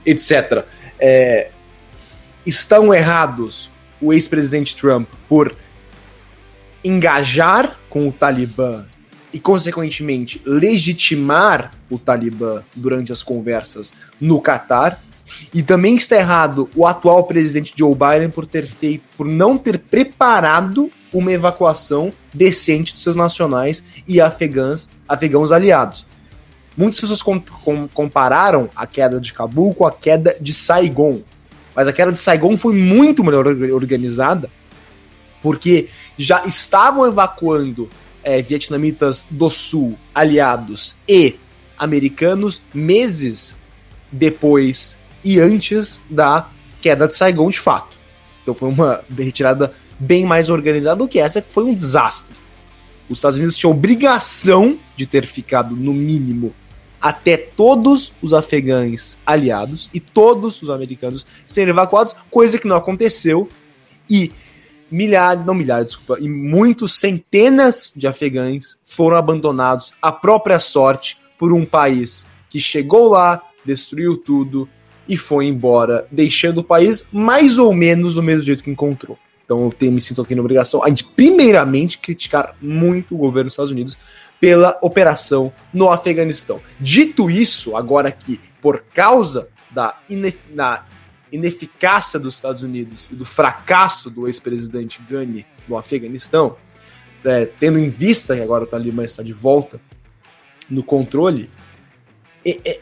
etc. 0.06 0.66
É, 1.00 1.52
estão 2.46 2.94
errados 2.94 3.72
o 4.02 4.14
ex-presidente 4.14 4.76
Trump 4.76 5.08
por 5.28 5.56
engajar 6.84 7.78
com 7.90 8.08
o 8.08 8.12
Talibã 8.12 8.86
e, 9.34 9.40
consequentemente, 9.40 10.42
legitimar 10.46 11.72
o 11.90 11.98
Talibã 11.98 12.64
durante 12.76 13.12
as 13.12 13.24
conversas 13.24 13.92
no 14.22 14.40
Catar. 14.40 15.02
E 15.52 15.64
também 15.64 15.96
está 15.96 16.16
errado 16.16 16.70
o 16.76 16.86
atual 16.86 17.24
presidente 17.24 17.74
Joe 17.76 17.96
Biden 17.96 18.30
por 18.30 18.46
ter 18.46 18.68
feito, 18.68 19.04
por 19.18 19.26
não 19.26 19.58
ter 19.58 19.80
preparado 19.80 20.92
uma 21.12 21.32
evacuação 21.32 22.14
decente 22.32 22.94
dos 22.94 23.02
seus 23.02 23.16
nacionais 23.16 23.84
e 24.08 24.22
afegãs, 24.22 24.88
afegãos 25.08 25.52
aliados. 25.52 26.06
Muitas 26.78 27.00
pessoas 27.00 27.22
com, 27.22 27.40
com, 27.40 27.88
compararam 27.88 28.70
a 28.76 28.86
queda 28.86 29.20
de 29.20 29.34
Cabul 29.34 29.74
com 29.74 29.86
a 29.86 29.92
queda 29.92 30.36
de 30.40 30.54
Saigon. 30.54 31.22
Mas 31.76 31.88
a 31.88 31.94
queda 31.94 32.12
de 32.12 32.20
Saigon 32.20 32.58
foi 32.58 32.74
muito 32.74 33.24
melhor 33.24 33.48
organizada, 33.48 34.50
porque 35.42 35.88
já 36.18 36.46
estavam 36.46 37.06
evacuando 37.06 37.90
é, 38.24 38.42
vietnamitas 38.42 39.26
do 39.30 39.50
sul, 39.50 39.98
aliados 40.14 40.96
e 41.08 41.36
americanos 41.78 42.62
meses 42.74 43.58
depois 44.12 44.98
e 45.24 45.40
antes 45.40 46.02
da 46.10 46.50
queda 46.82 47.08
de 47.08 47.16
Saigon 47.16 47.50
de 47.50 47.60
fato. 47.60 47.98
Então 48.42 48.54
foi 48.54 48.70
uma 48.70 49.04
retirada 49.18 49.74
bem 50.00 50.26
mais 50.26 50.50
organizada 50.50 50.98
do 50.98 51.08
que 51.08 51.20
essa, 51.20 51.42
que 51.42 51.52
foi 51.52 51.64
um 51.64 51.74
desastre. 51.74 52.36
Os 53.10 53.20
Estados 53.20 53.38
Unidos 53.38 53.58
tinham 53.58 53.72
obrigação 53.72 54.80
de 54.96 55.06
ter 55.06 55.26
ficado, 55.26 55.76
no 55.76 55.94
mínimo, 55.94 56.54
até 57.06 57.38
todos 57.38 58.12
os 58.20 58.34
afegães 58.34 59.16
aliados 59.24 59.92
e 59.94 60.00
todos 60.00 60.60
os 60.64 60.72
americanos 60.72 61.24
serem 61.46 61.70
evacuados, 61.70 62.16
coisa 62.32 62.58
que 62.58 62.68
não 62.68 62.76
aconteceu. 62.76 63.48
E 64.10 64.32
milhares, 64.90 65.46
não 65.46 65.54
milhares, 65.54 65.92
desculpa, 65.92 66.20
e 66.20 66.28
muitos 66.28 67.00
centenas 67.00 67.94
de 67.96 68.08
afegães 68.08 68.80
foram 68.84 69.18
abandonados 69.18 69.94
à 70.02 70.12
própria 70.12 70.58
sorte 70.58 71.20
por 71.38 71.54
um 71.54 71.64
país 71.64 72.26
que 72.50 72.60
chegou 72.60 73.10
lá, 73.10 73.40
destruiu 73.64 74.18
tudo 74.18 74.68
e 75.08 75.16
foi 75.16 75.46
embora, 75.46 76.08
deixando 76.12 76.58
o 76.62 76.64
país 76.64 77.06
mais 77.12 77.60
ou 77.60 77.72
menos 77.72 78.16
do 78.16 78.24
mesmo 78.24 78.42
jeito 78.42 78.64
que 78.64 78.72
encontrou. 78.72 79.16
Então 79.46 79.70
eu 79.80 79.92
me 79.92 80.02
sinto 80.02 80.24
aqui 80.24 80.34
na 80.34 80.42
obrigação 80.42 80.82
de, 80.92 81.04
primeiramente, 81.04 82.00
criticar 82.00 82.56
muito 82.60 83.14
o 83.14 83.18
governo 83.20 83.44
dos 83.44 83.54
Estados 83.54 83.72
Unidos 83.72 83.96
pela 84.46 84.78
operação 84.80 85.52
no 85.74 85.90
Afeganistão. 85.90 86.62
Dito 86.80 87.32
isso, 87.32 87.76
agora 87.76 88.12
que 88.12 88.40
por 88.62 88.86
causa 88.94 89.48
da, 89.72 89.98
inef 90.08 90.38
da 90.54 90.86
ineficácia 91.34 92.20
dos 92.20 92.36
Estados 92.36 92.62
Unidos 92.62 93.10
e 93.10 93.16
do 93.16 93.26
fracasso 93.26 94.08
do 94.08 94.28
ex-presidente 94.28 95.02
Ghani 95.10 95.48
no 95.68 95.76
Afeganistão, 95.76 96.58
é, 97.24 97.48
tendo 97.48 97.80
em 97.80 97.90
vista 97.90 98.36
que 98.36 98.42
agora 98.44 98.66
o 98.66 98.68
Talibã 98.68 99.04
está 99.04 99.24
de 99.24 99.34
volta 99.34 99.82
no 100.70 100.84
controle, 100.84 101.50
é, 102.46 102.60
é, 102.64 102.80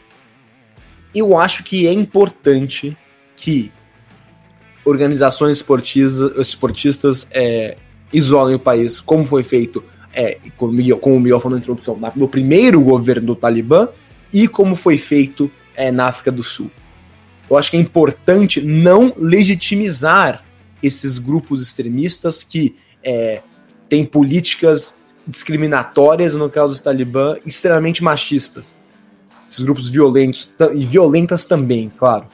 eu 1.14 1.34
acho 1.34 1.64
que 1.64 1.86
é 1.86 1.92
importante 1.94 2.94
que 3.36 3.72
organizações 4.84 5.56
esportistas, 5.56 6.46
esportistas 6.46 7.26
é, 7.30 7.78
isolem 8.12 8.54
o 8.54 8.60
país, 8.60 9.00
como 9.00 9.26
foi 9.26 9.42
feito, 9.42 9.82
é, 10.14 10.38
como, 10.56 10.72
como 10.98 11.16
o 11.16 11.20
Miguel 11.20 11.40
falou 11.40 11.56
na 11.56 11.62
introdução, 11.62 11.98
no 12.14 12.28
primeiro 12.28 12.80
governo 12.80 13.28
do 13.28 13.36
Talibã 13.36 13.88
e 14.32 14.48
como 14.48 14.74
foi 14.74 14.96
feito 14.96 15.50
é, 15.76 15.90
na 15.90 16.06
África 16.06 16.30
do 16.30 16.42
Sul. 16.42 16.70
eu 17.50 17.56
acho 17.56 17.70
que 17.70 17.76
é 17.76 17.80
importante 17.80 18.60
não 18.60 19.12
legitimizar 19.16 20.44
esses 20.82 21.18
grupos 21.18 21.62
extremistas 21.62 22.44
que 22.44 22.76
é, 23.02 23.42
têm 23.88 24.04
políticas 24.04 24.94
discriminatórias, 25.26 26.34
no 26.34 26.50
caso 26.50 26.72
dos 26.72 26.80
Talibã, 26.80 27.36
extremamente 27.46 28.02
machistas. 28.04 28.76
Esses 29.46 29.62
grupos 29.62 29.88
violentos 29.88 30.50
e 30.74 30.84
violentas 30.84 31.44
também, 31.44 31.90
claro. 31.94 32.26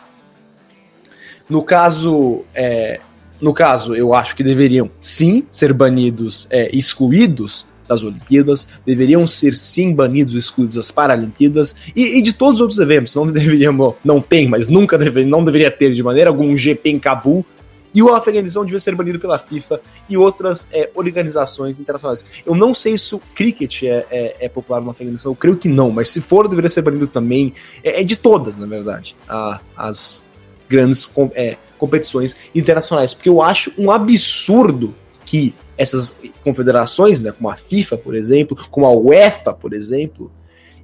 No 1.49 1.63
caso, 1.63 2.45
é, 2.55 3.01
no 3.41 3.53
caso, 3.53 3.95
eu 3.95 4.15
acho 4.15 4.37
que 4.37 4.43
deveriam 4.43 4.91
sim 5.01 5.45
ser 5.51 5.73
banidos, 5.73 6.47
é, 6.51 6.75
excluídos 6.75 7.67
das 7.91 8.05
Olimpíadas, 8.05 8.69
deveriam 8.87 9.27
ser 9.27 9.57
sim 9.57 9.93
banidos, 9.93 10.35
excluídos 10.35 10.77
das 10.77 10.93
Paralimpíadas 10.93 11.75
e, 11.95 12.19
e, 12.19 12.23
de 12.23 12.33
todos 12.33 12.55
os 12.55 12.61
outros 12.61 12.79
eventos. 12.79 13.15
Não 13.17 13.27
deveríamos, 13.31 13.95
não 14.05 14.21
tem, 14.21 14.49
mas 14.49 14.69
nunca 14.69 14.97
deve, 14.97 15.25
não 15.25 15.45
deveria 15.45 15.71
ter 15.71 15.93
de 15.93 16.03
maneira 16.03 16.31
alguma 16.31 16.51
um 16.51 16.57
GP 16.57 16.91
em 16.91 16.99
Cabul. 16.99 17.45
E 17.93 18.01
o 18.01 18.15
Afeganistão 18.15 18.65
devia 18.65 18.79
ser 18.79 18.95
banido 18.95 19.19
pela 19.19 19.37
FIFA 19.37 19.81
e 20.09 20.17
outras 20.17 20.69
é, 20.73 20.89
organizações 20.95 21.81
internacionais. 21.81 22.25
Eu 22.47 22.55
não 22.55 22.73
sei 22.73 22.97
se 22.97 23.17
o 23.17 23.19
cricket 23.35 23.83
é, 23.83 24.07
é, 24.09 24.37
é, 24.43 24.49
popular 24.49 24.81
no 24.81 24.91
Afeganistão, 24.91 25.33
eu 25.33 25.37
creio 25.37 25.57
que 25.57 25.69
não, 25.69 25.91
mas 25.91 26.09
se 26.09 26.21
for, 26.21 26.47
deveria 26.47 26.71
ser 26.71 26.83
banido 26.83 27.09
também. 27.09 27.53
É, 27.83 28.01
é 28.01 28.05
de 28.05 28.15
todas, 28.15 28.57
na 28.57 28.67
verdade, 28.67 29.17
a, 29.29 29.61
as 29.77 30.25
grandes 30.69 31.11
é, 31.35 31.57
competições 31.77 32.37
internacionais, 32.55 33.13
porque 33.13 33.29
eu 33.29 33.43
acho 33.43 33.73
um 33.77 33.91
absurdo 33.91 34.95
que 35.31 35.55
essas 35.79 36.17
confederações, 36.43 37.21
né, 37.21 37.31
como 37.31 37.49
a 37.49 37.55
FIFA, 37.55 37.97
por 37.97 38.17
exemplo, 38.17 38.59
como 38.69 38.85
a 38.85 38.91
UEFA, 38.91 39.55
por 39.55 39.73
exemplo, 39.73 40.29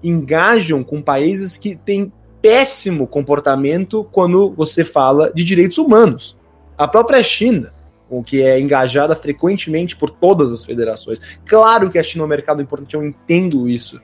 engajam 0.05 0.85
com 0.85 1.03
países 1.03 1.57
que 1.57 1.75
têm 1.75 2.13
péssimo 2.41 3.09
comportamento 3.09 4.05
quando 4.13 4.53
você 4.53 4.85
fala 4.85 5.33
de 5.35 5.43
direitos 5.43 5.79
humanos. 5.79 6.39
A 6.79 6.87
própria 6.87 7.21
China, 7.25 7.73
o 8.09 8.23
que 8.23 8.41
é 8.41 8.61
engajada 8.61 9.17
frequentemente 9.17 9.97
por 9.97 10.11
todas 10.11 10.53
as 10.53 10.65
federações. 10.65 11.19
Claro 11.45 11.91
que 11.91 11.99
a 11.99 12.03
China 12.05 12.23
é 12.23 12.27
um 12.27 12.29
mercado 12.29 12.63
importante, 12.63 12.95
eu 12.95 13.05
entendo 13.05 13.69
isso. 13.69 14.01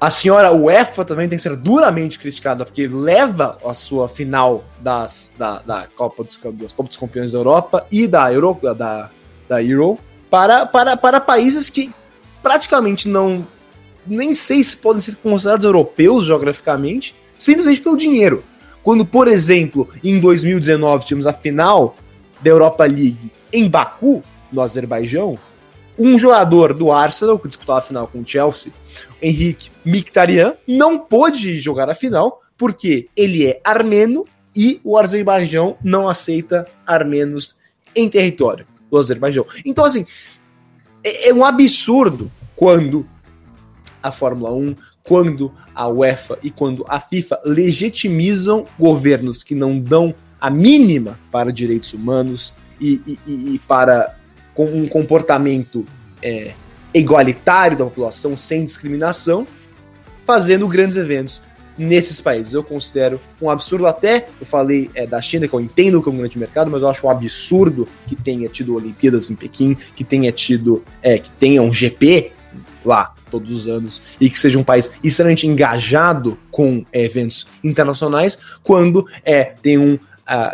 A 0.00 0.10
senhora 0.10 0.50
UEFA 0.50 1.04
também 1.04 1.28
tem 1.28 1.36
que 1.36 1.42
ser 1.42 1.56
duramente 1.56 2.18
criticada, 2.18 2.64
porque 2.64 2.88
leva 2.88 3.58
a 3.62 3.74
sua 3.74 4.08
final 4.08 4.64
das, 4.80 5.30
da, 5.36 5.58
da 5.58 5.86
Copa 5.94 6.24
dos, 6.24 6.40
das 6.54 6.72
Copa 6.72 6.88
dos 6.88 6.96
Campeões 6.96 7.32
da 7.32 7.38
Europa 7.38 7.86
e 7.90 8.06
da 8.06 8.32
Euro, 8.32 8.58
da, 8.62 9.10
da 9.48 9.62
Euro 9.62 9.98
para, 10.30 10.66
para, 10.66 10.96
para 10.96 11.20
países 11.20 11.70
que 11.70 11.90
praticamente 12.42 13.08
não. 13.08 13.46
Nem 14.06 14.32
sei 14.32 14.62
se 14.64 14.76
podem 14.76 15.00
ser 15.00 15.16
considerados 15.16 15.64
europeus 15.64 16.24
geograficamente, 16.24 17.14
simplesmente 17.38 17.80
pelo 17.80 17.96
dinheiro. 17.96 18.42
Quando, 18.82 19.04
por 19.04 19.28
exemplo, 19.28 19.88
em 20.02 20.18
2019 20.18 21.04
tivemos 21.04 21.26
a 21.26 21.32
final 21.32 21.94
da 22.40 22.48
Europa 22.48 22.84
League 22.84 23.30
em 23.52 23.68
Baku, 23.68 24.22
no 24.50 24.62
Azerbaijão, 24.62 25.38
um 25.98 26.18
jogador 26.18 26.72
do 26.72 26.90
Arsenal, 26.90 27.38
que 27.38 27.48
disputava 27.48 27.80
a 27.80 27.82
final 27.82 28.06
com 28.06 28.20
o 28.20 28.26
Chelsea, 28.26 28.72
Henrique 29.20 29.68
Mkhitaryan, 29.84 30.54
não 30.66 30.98
pôde 30.98 31.58
jogar 31.58 31.90
a 31.90 31.94
final 31.94 32.40
porque 32.56 33.08
ele 33.14 33.46
é 33.46 33.60
armeno 33.62 34.24
e 34.56 34.80
o 34.82 34.96
Azerbaijão 34.96 35.76
não 35.84 36.08
aceita 36.08 36.66
armenos 36.86 37.56
em 37.94 38.08
território 38.08 38.64
do 38.90 38.98
Azerbaijão. 38.98 39.46
Então, 39.64 39.84
assim, 39.84 40.06
é, 41.04 41.30
é 41.30 41.34
um 41.34 41.44
absurdo 41.44 42.30
quando 42.56 43.06
a 44.02 44.10
Fórmula 44.10 44.52
1, 44.52 44.76
quando 45.02 45.52
a 45.74 45.88
UEFA 45.88 46.38
e 46.42 46.50
quando 46.50 46.84
a 46.88 47.00
FIFA 47.00 47.40
legitimizam 47.44 48.66
governos 48.78 49.42
que 49.42 49.54
não 49.54 49.78
dão 49.78 50.14
a 50.40 50.50
mínima 50.50 51.18
para 51.32 51.52
direitos 51.52 51.92
humanos 51.92 52.52
e, 52.80 53.00
e, 53.06 53.18
e 53.26 53.60
para 53.66 54.16
um 54.56 54.88
comportamento 54.88 55.86
é, 56.22 56.52
igualitário 56.92 57.76
da 57.76 57.84
população, 57.84 58.36
sem 58.36 58.64
discriminação, 58.64 59.46
fazendo 60.26 60.66
grandes 60.68 60.96
eventos 60.96 61.40
nesses 61.78 62.20
países. 62.20 62.52
Eu 62.52 62.64
considero 62.64 63.20
um 63.40 63.48
absurdo 63.48 63.86
até, 63.86 64.28
eu 64.40 64.46
falei 64.46 64.90
é, 64.94 65.06
da 65.06 65.22
China, 65.22 65.46
que 65.46 65.54
eu 65.54 65.60
entendo 65.60 66.02
que 66.02 66.08
é 66.08 66.12
um 66.12 66.18
grande 66.18 66.38
mercado, 66.38 66.70
mas 66.70 66.82
eu 66.82 66.88
acho 66.88 67.06
um 67.06 67.10
absurdo 67.10 67.88
que 68.06 68.16
tenha 68.16 68.48
tido 68.48 68.74
Olimpíadas 68.74 69.30
em 69.30 69.36
Pequim, 69.36 69.76
que 69.94 70.04
tenha 70.04 70.32
tido, 70.32 70.82
é, 71.02 71.18
que 71.18 71.30
tenha 71.32 71.62
um 71.62 71.72
GP 71.72 72.32
lá 72.84 73.14
todos 73.30 73.52
os 73.52 73.68
anos 73.68 74.02
e 74.20 74.28
que 74.28 74.38
seja 74.38 74.58
um 74.58 74.64
país 74.64 74.90
extremamente 75.04 75.46
engajado 75.46 76.38
com 76.50 76.84
é, 76.92 77.04
eventos 77.04 77.46
internacionais, 77.62 78.38
quando 78.62 79.06
é, 79.24 79.44
tem 79.44 79.78
um 79.78 79.94
uh, 79.94 79.98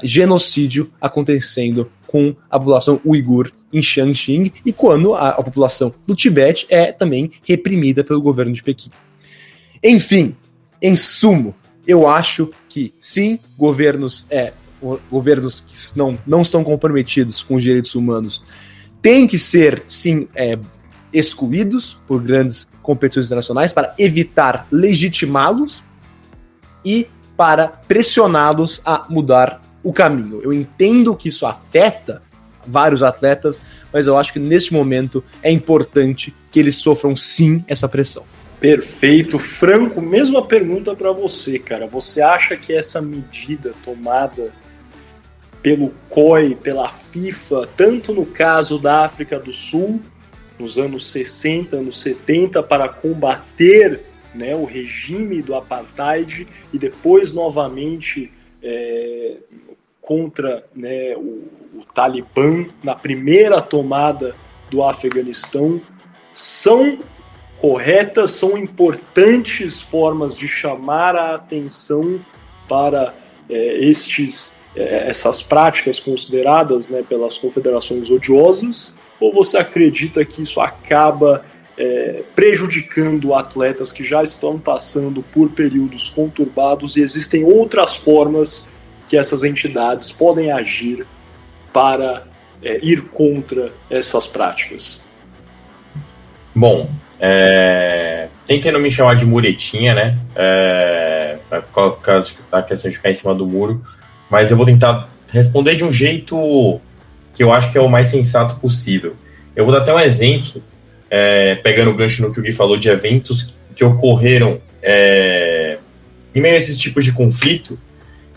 genocídio 0.03 0.91
acontecendo 1.01 1.91
com 2.07 2.35
a 2.49 2.59
população 2.59 3.01
uigur 3.05 3.51
em 3.73 3.83
Shanxing 3.83 4.53
e 4.65 4.73
quando 4.73 5.15
a, 5.15 5.31
a 5.31 5.43
população 5.43 5.93
do 6.07 6.15
Tibete 6.15 6.67
é 6.69 6.93
também 6.93 7.31
reprimida 7.43 8.05
pelo 8.05 8.23
governo 8.23 8.53
de 8.53 8.63
Pequim. 8.63 8.91
Enfim, 9.83 10.35
em 10.81 10.97
sumo, 10.97 11.55
eu 11.87 12.09
acho 12.09 12.51
que 12.69 12.95
sim, 12.99 13.39
governos, 13.57 14.27
é, 14.31 14.53
governos 15.11 15.61
que 15.61 15.99
não, 15.99 16.19
não 16.27 16.43
estão 16.43 16.65
comprometidos 16.65 17.43
com 17.43 17.57
os 17.57 17.63
direitos 17.63 17.95
humanos 17.95 18.43
têm 19.01 19.27
que 19.27 19.39
ser, 19.39 19.85
sim, 19.87 20.27
é, 20.35 20.59
excluídos 21.13 21.99
por 22.07 22.23
grandes 22.23 22.71
competições 22.83 23.27
internacionais 23.27 23.73
para 23.73 23.95
evitar 23.99 24.67
legitimá-los 24.73 25.85
e 26.83 27.07
para 27.37 27.69
pressioná-los 27.69 28.81
a 28.85 29.05
mudar 29.11 29.63
o 29.83 29.93
caminho. 29.93 30.41
Eu 30.43 30.53
entendo 30.53 31.15
que 31.15 31.29
isso 31.29 31.45
afeta 31.47 32.23
vários 32.67 33.03
atletas, 33.03 33.63
mas 33.93 34.07
eu 34.07 34.17
acho 34.17 34.33
que 34.33 34.39
neste 34.39 34.73
momento 34.73 35.23
é 35.43 35.51
importante 35.51 36.35
que 36.51 36.59
eles 36.59 36.79
sofram 36.79 37.15
sim 37.15 37.63
essa 37.69 37.87
pressão. 37.87 38.25
Perfeito, 38.65 39.39
Franco. 39.39 40.01
Mesma 40.01 40.43
pergunta 40.43 40.97
para 40.97 41.13
você, 41.13 41.59
cara. 41.59 41.87
Você 41.87 42.23
acha 42.23 42.57
que 42.57 42.73
essa 42.73 42.99
medida 42.99 43.75
tomada 43.85 44.55
pelo 45.63 45.93
COI, 46.09 46.55
pela 46.55 46.89
FIFA, 46.89 47.69
tanto 47.77 48.15
no 48.15 48.25
caso 48.25 48.79
da 48.79 49.05
África 49.05 49.39
do 49.39 49.53
Sul, 49.53 50.01
nos 50.59 50.79
anos 50.79 51.11
60, 51.11 51.77
anos 51.77 52.01
70, 52.01 52.63
para 52.63 52.89
combater 52.89 54.01
né, 54.35 54.57
o 54.57 54.65
regime 54.65 55.43
do 55.43 55.55
apartheid 55.55 56.47
e 56.73 56.79
depois 56.79 57.35
novamente 57.35 58.33
é, 58.63 59.37
contra 60.01 60.65
né, 60.75 61.15
o, 61.19 61.81
o 61.81 61.85
Talibã 61.93 62.65
na 62.83 62.95
primeira 62.95 63.61
tomada 63.61 64.35
do 64.71 64.83
Afeganistão 64.83 65.83
são 66.33 66.99
corretas, 67.61 68.33
são 68.33 68.57
importantes 68.59 69.81
formas 69.81 70.37
de 70.37 70.47
chamar 70.47 71.17
a 71.17 71.35
atenção 71.35 72.21
para 72.69 73.15
é, 73.49 73.79
estes, 73.79 74.57
é, 74.77 75.09
essas 75.09 75.43
práticas 75.43 75.99
consideradas 76.01 76.89
né, 76.89 77.03
pelas 77.09 77.39
confederações 77.39 78.11
odiosas? 78.11 78.99
Ou 79.21 79.33
você 79.33 79.59
acredita 79.59 80.25
que 80.25 80.43
isso 80.43 80.61
acaba 80.61 81.45
é, 81.77 82.23
prejudicando 82.35 83.35
atletas 83.35 83.93
que 83.93 84.05
já 84.05 84.23
estão 84.23 84.59
passando 84.59 85.23
por 85.23 85.51
períodos 85.51 86.09
conturbados 86.09 86.97
e 86.97 87.01
existem 87.01 87.45
outras 87.45 87.97
formas 87.97 88.69
que 89.09 89.17
essas 89.17 89.45
entidades 89.45 90.11
podem 90.13 90.51
agir 90.51 91.07
para 91.73 92.27
é, 92.63 92.79
ir 92.83 93.03
contra 93.09 93.73
essas 93.91 94.27
práticas? 94.27 95.03
Bom, 96.55 96.89
é... 97.25 98.29
tentando 98.47 98.79
me 98.79 98.91
chamar 98.91 99.17
de 99.17 99.25
muretinha, 99.25 99.95
né? 99.95 100.19
É... 100.37 101.39
Por 101.73 101.99
causa 102.01 102.33
da 102.51 102.63
questão 102.63 102.91
de 102.91 102.97
ficar 102.97 103.11
em 103.11 103.15
cima 103.15 103.35
do 103.35 103.47
muro, 103.47 103.83
mas 104.29 104.51
eu 104.51 104.57
vou 104.57 104.67
tentar 104.67 105.09
responder 105.29 105.77
de 105.77 105.85
um 105.85 105.93
jeito 105.93 106.81
que 107.33 107.43
eu 107.43 107.53
acho 107.53 107.73
que 107.73 107.79
é 107.79 107.81
o 107.81 107.89
mais 107.89 108.09
sensato 108.09 108.57
possível. 108.61 109.17
Eu 109.57 109.65
vou 109.65 109.73
dar 109.73 109.81
até 109.81 109.95
um 109.95 110.01
exemplo, 110.01 110.63
é... 111.09 111.55
pegando 111.57 111.91
o 111.91 111.95
gancho 111.95 112.21
no 112.21 112.33
que 112.33 112.41
o 112.41 112.43
Gui 112.43 112.53
falou 112.53 112.77
de 112.77 112.89
eventos 112.89 113.59
que 113.75 113.85
ocorreram 113.85 114.61
é... 114.83 115.79
em 116.35 116.41
meio 116.41 116.55
a 116.55 116.59
esses 116.59 116.77
tipos 116.77 117.05
de 117.05 117.13
conflito, 117.13 117.79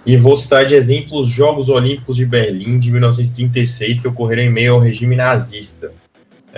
e 0.05 0.15
vou 0.15 0.37
citar 0.37 0.65
de 0.65 0.73
exemplo 0.73 1.19
os 1.19 1.27
Jogos 1.27 1.67
Olímpicos 1.67 2.15
de 2.15 2.25
Berlim 2.25 2.79
de 2.79 2.89
1936, 2.89 3.99
que 3.99 4.07
ocorreram 4.07 4.43
em 4.43 4.49
meio 4.49 4.75
ao 4.75 4.79
regime 4.79 5.17
nazista, 5.17 5.91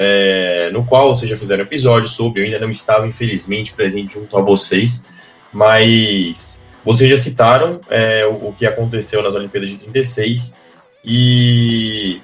é, 0.01 0.69
no 0.71 0.85
qual 0.85 1.13
vocês 1.13 1.29
já 1.29 1.35
fizeram 1.35 1.63
episódio 1.63 2.07
sobre, 2.07 2.39
eu 2.39 2.45
ainda 2.45 2.57
não 2.57 2.71
estava, 2.71 3.05
infelizmente, 3.05 3.73
presente 3.73 4.13
junto 4.13 4.37
a 4.37 4.41
vocês, 4.41 5.05
mas 5.51 6.63
vocês 6.85 7.09
já 7.09 7.17
citaram 7.17 7.81
é, 7.89 8.25
o, 8.25 8.47
o, 8.47 8.55
que 8.57 8.65
aconteceu 8.65 9.21
nas 9.21 9.35
Olimpíadas 9.35 9.71
de 9.71 9.77
36 9.77 10.55
e, 11.03 12.21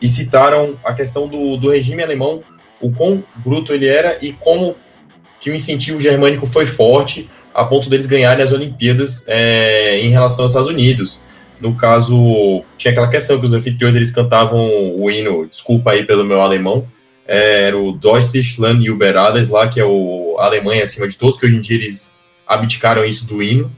e 0.00 0.10
citaram 0.10 0.76
a 0.82 0.94
questão 0.94 1.28
do, 1.28 1.56
do 1.56 1.70
regime 1.70 2.02
alemão, 2.02 2.42
o 2.80 2.90
quão 2.90 3.22
bruto 3.36 3.72
ele 3.72 3.86
era 3.86 4.18
e 4.20 4.32
como 4.32 4.74
que 5.40 5.48
o 5.48 5.54
incentivo 5.54 6.00
germânico 6.00 6.44
foi 6.48 6.66
forte 6.66 7.30
a 7.54 7.64
ponto 7.64 7.88
deles 7.88 8.06
ganharem 8.06 8.44
as 8.44 8.50
Olimpíadas 8.50 9.22
é, 9.28 10.00
em 10.00 10.10
relação 10.10 10.44
aos 10.44 10.50
Estados 10.50 10.70
Unidos. 10.70 11.22
No 11.60 11.76
caso, 11.76 12.64
tinha 12.76 12.90
aquela 12.90 13.08
questão 13.08 13.38
que 13.38 13.46
os 13.46 13.52
anfitriões 13.52 13.94
eles 13.94 14.10
cantavam 14.10 14.96
o 14.96 15.08
hino, 15.08 15.46
desculpa 15.46 15.92
aí 15.92 16.04
pelo 16.04 16.24
meu 16.24 16.42
alemão, 16.42 16.84
era 17.26 17.78
o 17.78 17.92
Deutschland 17.92 18.84
über 18.86 19.16
alles 19.16 19.48
lá, 19.48 19.68
que 19.68 19.80
é 19.80 19.84
o 19.84 20.36
Alemanha 20.38 20.84
acima 20.84 21.06
de 21.06 21.16
todos, 21.16 21.38
que 21.38 21.46
hoje 21.46 21.56
em 21.56 21.60
dia 21.60 21.76
eles 21.76 22.18
abdicaram 22.46 23.04
isso 23.04 23.26
do 23.26 23.42
hino, 23.42 23.70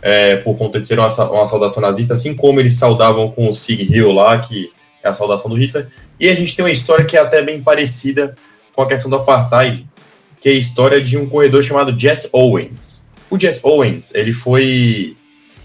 é, 0.00 0.36
por 0.36 0.56
conta 0.56 0.80
de 0.80 0.86
ser 0.86 0.98
uma, 0.98 1.08
uma, 1.30 1.46
saudação 1.46 1.80
nazista, 1.80 2.14
assim 2.14 2.34
como 2.34 2.60
eles 2.60 2.74
saudavam 2.74 3.30
com 3.30 3.48
o 3.48 3.52
Sieg 3.52 3.92
Heil 3.92 4.12
lá, 4.12 4.38
que 4.38 4.70
é 5.02 5.08
a 5.08 5.14
saudação 5.14 5.50
do 5.50 5.56
Hitler. 5.56 5.88
E 6.18 6.28
a 6.28 6.34
gente 6.34 6.54
tem 6.54 6.64
uma 6.64 6.70
história 6.70 7.04
que 7.04 7.16
é 7.16 7.20
até 7.20 7.42
bem 7.42 7.60
parecida 7.60 8.34
com 8.72 8.82
a 8.82 8.88
questão 8.88 9.10
do 9.10 9.16
apartheid, 9.16 9.86
que 10.40 10.48
é 10.48 10.52
a 10.52 10.56
história 10.56 11.00
de 11.00 11.16
um 11.16 11.28
corredor 11.28 11.62
chamado 11.62 11.98
Jess 11.98 12.28
Owens. 12.32 13.06
O 13.30 13.38
Jess 13.38 13.60
Owens, 13.62 14.14
ele 14.14 14.32
foi 14.32 15.16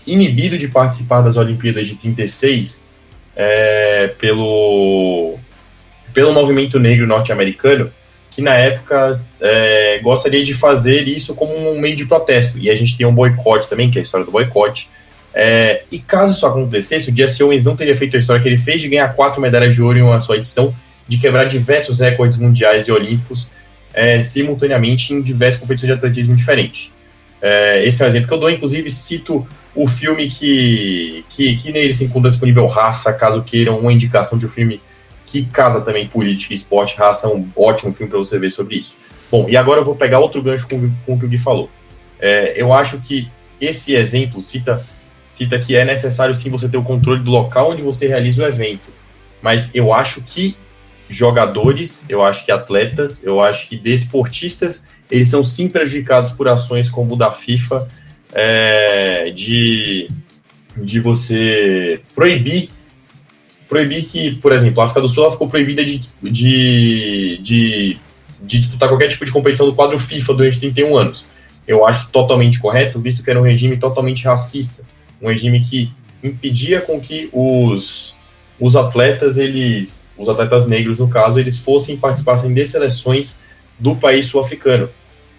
inibido 0.06 0.58
de 0.58 0.68
participar 0.68 1.22
das 1.22 1.36
Olimpíadas 1.36 1.88
de 1.88 1.96
36 1.96 2.86
é, 3.36 4.08
pelo, 4.20 5.38
pelo 6.14 6.34
movimento 6.34 6.80
negro 6.80 7.08
norte-americano, 7.08 7.92
que 8.32 8.42
na 8.42 8.54
época 8.54 9.14
é, 9.42 10.00
gostaria 10.00 10.44
de 10.44 10.54
fazer 10.54 11.08
isso 11.08 11.34
como 11.34 11.54
um 11.72 11.80
meio 11.80 11.96
de 11.96 12.06
protesto. 12.06 12.58
E 12.58 12.70
a 12.70 12.76
gente 12.76 12.96
tem 12.96 13.06
um 13.06 13.14
boicote 13.14 13.68
também, 13.68 13.90
que 13.90 13.98
é 13.98 14.02
a 14.02 14.04
história 14.04 14.26
do 14.26 14.32
boicote. 14.32 14.90
É, 15.34 15.84
e 15.92 16.00
caso 16.00 16.34
isso 16.34 16.46
acontecesse, 16.46 17.12
o 17.12 17.16
Jesse 17.16 17.44
Owens 17.44 17.64
não 17.64 17.76
teria 17.76 17.96
feito 17.96 18.16
a 18.16 18.20
história 18.20 18.42
que 18.42 18.48
ele 18.48 18.58
fez 18.58 18.82
de 18.82 18.90
ganhar 18.90 19.14
quatro 19.14 19.42
medalhas 19.42 19.74
de 19.74 19.82
ouro 19.82 19.98
em 19.98 20.02
uma 20.02 20.20
só 20.20 20.36
edição, 20.36 20.74
de 21.08 21.18
quebrar 21.18 21.46
diversos 21.46 22.00
recordes 22.00 22.38
mundiais 22.38 22.88
e 22.88 22.92
olímpicos 22.92 23.50
é, 23.94 24.22
simultaneamente 24.22 25.14
em 25.14 25.22
diversas 25.22 25.60
competições 25.60 25.88
de 25.88 25.98
atletismo 25.98 26.36
diferentes. 26.36 26.92
É, 27.42 27.86
esse 27.86 28.02
é 28.02 28.06
um 28.06 28.10
exemplo 28.10 28.28
que 28.28 28.34
eu 28.34 28.40
dou, 28.40 28.50
inclusive 28.50 28.92
cito 28.92 29.48
o 29.76 29.88
filme 29.88 30.28
que, 30.28 31.24
que, 31.30 31.56
que 31.56 31.72
nele 31.72 31.94
se 31.94 32.04
encontra 32.04 32.30
disponível 32.30 32.68
Raça, 32.68 33.14
caso 33.14 33.44
queiram 33.44 33.80
uma 33.80 33.94
indicação 33.94 34.38
de 34.38 34.46
um 34.46 34.50
filme 34.50 34.82
que 35.28 35.46
casa 35.46 35.82
também 35.82 36.08
política 36.08 36.54
esporte. 36.54 36.96
Raça 36.96 37.28
é 37.28 37.30
um 37.30 37.48
ótimo 37.56 37.94
filme 37.94 38.10
para 38.10 38.18
você 38.18 38.40
ver 38.40 38.50
sobre 38.50 38.78
isso. 38.78 38.96
Bom, 39.30 39.48
e 39.50 39.58
agora 39.58 39.82
eu 39.82 39.86
vou 39.86 39.96
pegar 39.96 40.20
outro 40.20 40.42
gancho 40.42 40.68
com, 40.68 40.90
com 41.06 41.14
o 41.14 41.20
que 41.20 41.26
o 41.26 41.30
Gui 41.30 41.38
falou. 41.38 41.70
É, 42.20 42.54
eu 42.60 42.74
acho 42.74 43.00
que 43.00 43.30
esse 43.60 43.94
exemplo 43.94 44.42
cita, 44.42 44.86
cita 45.30 45.60
que 45.60 45.76
é 45.76 45.84
necessário 45.84 46.34
sim 46.34 46.50
você 46.50 46.70
ter 46.70 46.78
o 46.78 46.84
controle 46.84 47.20
do 47.20 47.30
local 47.30 47.72
onde 47.72 47.82
você 47.82 48.08
realiza 48.08 48.44
o 48.44 48.48
evento. 48.48 48.90
Mas 49.42 49.70
eu 49.76 49.94
acho 49.94 50.22
que 50.22 50.56
jogadores, 51.10 52.06
eu 52.10 52.24
acho 52.24 52.46
que 52.46 52.52
atletas, 52.52 53.24
eu 53.24 53.42
acho 53.42 53.68
que 53.68 53.76
desportistas, 53.76 54.84
eles 55.12 55.30
são 55.30 55.44
sim 55.44 55.68
prejudicados 55.68 56.32
por 56.32 56.48
ações 56.48 56.90
como 56.90 57.14
o 57.14 57.18
da 57.18 57.32
FIFA, 57.32 57.88
é, 58.34 59.32
de, 59.32 60.10
de 60.76 61.00
você 61.00 62.02
proibir 62.16 62.70
proibir 63.68 64.06
que, 64.06 64.36
por 64.36 64.54
exemplo, 64.54 64.82
a 64.82 64.86
África 64.86 65.02
do 65.02 65.10
Sul 65.10 65.30
ficou 65.32 65.48
proibida 65.48 65.84
de, 65.84 66.00
de, 66.22 67.38
de, 67.42 67.98
de, 68.42 68.60
disputar 68.60 68.90
qualquer 68.90 69.10
tipo 69.10 69.26
de 69.26 69.32
competição 69.32 69.66
do 69.66 69.76
quadro 69.76 70.00
FIFA 70.00 70.34
durante 70.34 70.60
31 70.60 70.98
anos. 70.98 71.26
Eu 71.68 71.86
acho 71.86 72.10
totalmente 72.10 72.60
correto, 72.60 73.00
visto 73.00 73.24
que 73.24 73.30
era 73.30 73.40
um 73.40 73.44
regime 73.44 73.78
totalmente 73.78 74.26
racista, 74.26 74.84
um 75.22 75.28
regime 75.28 75.60
que 75.60 75.92
impedia 76.24 76.82
com 76.82 77.00
que 77.00 77.30
os, 77.34 78.16
os 78.60 78.76
atletas, 78.76 79.38
eles, 79.38 80.08
os 80.18 80.30
atletas 80.30 80.66
negros 80.66 80.98
no 80.98 81.10
caso, 81.10 81.40
eles 81.40 81.58
fossem 81.58 81.98
participassem 81.98 82.54
de 82.54 82.66
seleções 82.66 83.40
do 83.78 83.96
país 83.96 84.28
sul-africano. 84.28 84.90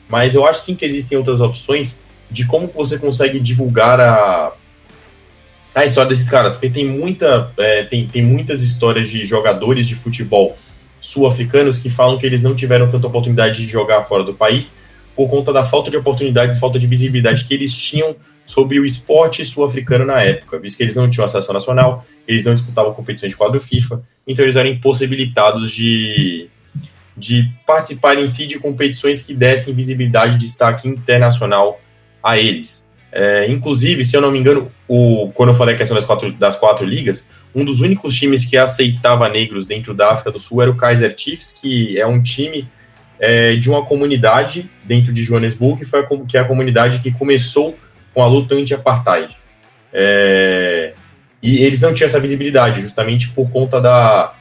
Mas 0.08 0.34
eu 0.34 0.46
acho 0.46 0.62
sim 0.64 0.74
que 0.74 0.84
existem 0.84 1.16
outras 1.16 1.40
opções 1.40 1.98
de 2.30 2.46
como 2.46 2.68
você 2.68 2.98
consegue 2.98 3.40
divulgar 3.40 4.00
a, 4.00 4.52
a 5.80 5.86
história 5.86 6.10
desses 6.10 6.28
caras, 6.28 6.54
porque 6.54 6.70
tem, 6.70 6.86
muita, 6.86 7.52
é, 7.56 7.84
tem, 7.84 8.06
tem 8.06 8.22
muitas 8.22 8.62
histórias 8.62 9.08
de 9.08 9.24
jogadores 9.24 9.86
de 9.86 9.94
futebol 9.94 10.56
sul-africanos 11.00 11.78
que 11.78 11.88
falam 11.88 12.18
que 12.18 12.26
eles 12.26 12.42
não 12.42 12.54
tiveram 12.54 12.90
tanta 12.90 13.06
oportunidade 13.06 13.56
de 13.56 13.68
jogar 13.68 14.02
fora 14.04 14.24
do 14.24 14.34
país 14.34 14.76
por 15.14 15.28
conta 15.28 15.52
da 15.52 15.64
falta 15.64 15.90
de 15.90 15.96
oportunidades 15.96 16.58
falta 16.58 16.78
de 16.78 16.86
visibilidade 16.86 17.44
que 17.44 17.54
eles 17.54 17.74
tinham 17.74 18.16
sobre 18.46 18.80
o 18.80 18.86
esporte 18.86 19.44
sul-africano 19.44 20.04
na 20.04 20.22
época, 20.22 20.58
visto 20.58 20.76
que 20.76 20.82
eles 20.82 20.96
não 20.96 21.08
tinham 21.08 21.26
acesso 21.26 21.52
nacional, 21.52 22.04
eles 22.26 22.44
não 22.44 22.54
disputavam 22.54 22.94
competições 22.94 23.30
de 23.30 23.36
quadro 23.36 23.60
FIFA, 23.60 24.02
então 24.26 24.44
eles 24.44 24.56
eram 24.56 24.70
impossibilitados 24.70 25.70
de, 25.70 26.48
de 27.16 27.50
participar 27.66 28.16
em 28.18 28.26
si 28.26 28.46
de 28.46 28.58
competições 28.58 29.22
que 29.22 29.34
dessem 29.34 29.74
visibilidade 29.74 30.36
e 30.36 30.38
destaque 30.38 30.88
internacional 30.88 31.80
a 32.22 32.38
eles. 32.38 32.87
É, 33.10 33.50
inclusive, 33.50 34.04
se 34.04 34.16
eu 34.16 34.20
não 34.20 34.30
me 34.30 34.38
engano, 34.38 34.70
o, 34.86 35.30
quando 35.34 35.50
eu 35.50 35.54
falei 35.54 35.74
a 35.74 35.78
questão 35.78 35.94
das 35.94 36.04
quatro, 36.04 36.30
das 36.32 36.56
quatro 36.56 36.84
ligas, 36.84 37.26
um 37.54 37.64
dos 37.64 37.80
únicos 37.80 38.14
times 38.14 38.44
que 38.44 38.56
aceitava 38.56 39.28
negros 39.28 39.66
dentro 39.66 39.94
da 39.94 40.12
África 40.12 40.30
do 40.30 40.38
Sul 40.38 40.60
era 40.60 40.70
o 40.70 40.76
Kaiser 40.76 41.14
Chiefs, 41.16 41.56
que 41.60 41.98
é 41.98 42.06
um 42.06 42.22
time 42.22 42.68
é, 43.18 43.56
de 43.56 43.68
uma 43.70 43.84
comunidade 43.84 44.70
dentro 44.84 45.12
de 45.12 45.24
Johannesburg, 45.24 45.80
que, 45.80 45.90
foi 45.90 46.00
a, 46.00 46.06
que 46.26 46.36
é 46.36 46.40
a 46.40 46.44
comunidade 46.44 47.00
que 47.00 47.10
começou 47.10 47.76
com 48.14 48.22
a 48.22 48.26
luta 48.26 48.54
anti-apartheid. 48.54 49.36
É, 49.92 50.92
e 51.42 51.58
eles 51.64 51.80
não 51.80 51.94
tinham 51.94 52.08
essa 52.08 52.20
visibilidade, 52.20 52.82
justamente 52.82 53.28
por 53.30 53.50
conta 53.50 53.80
da, 53.80 54.34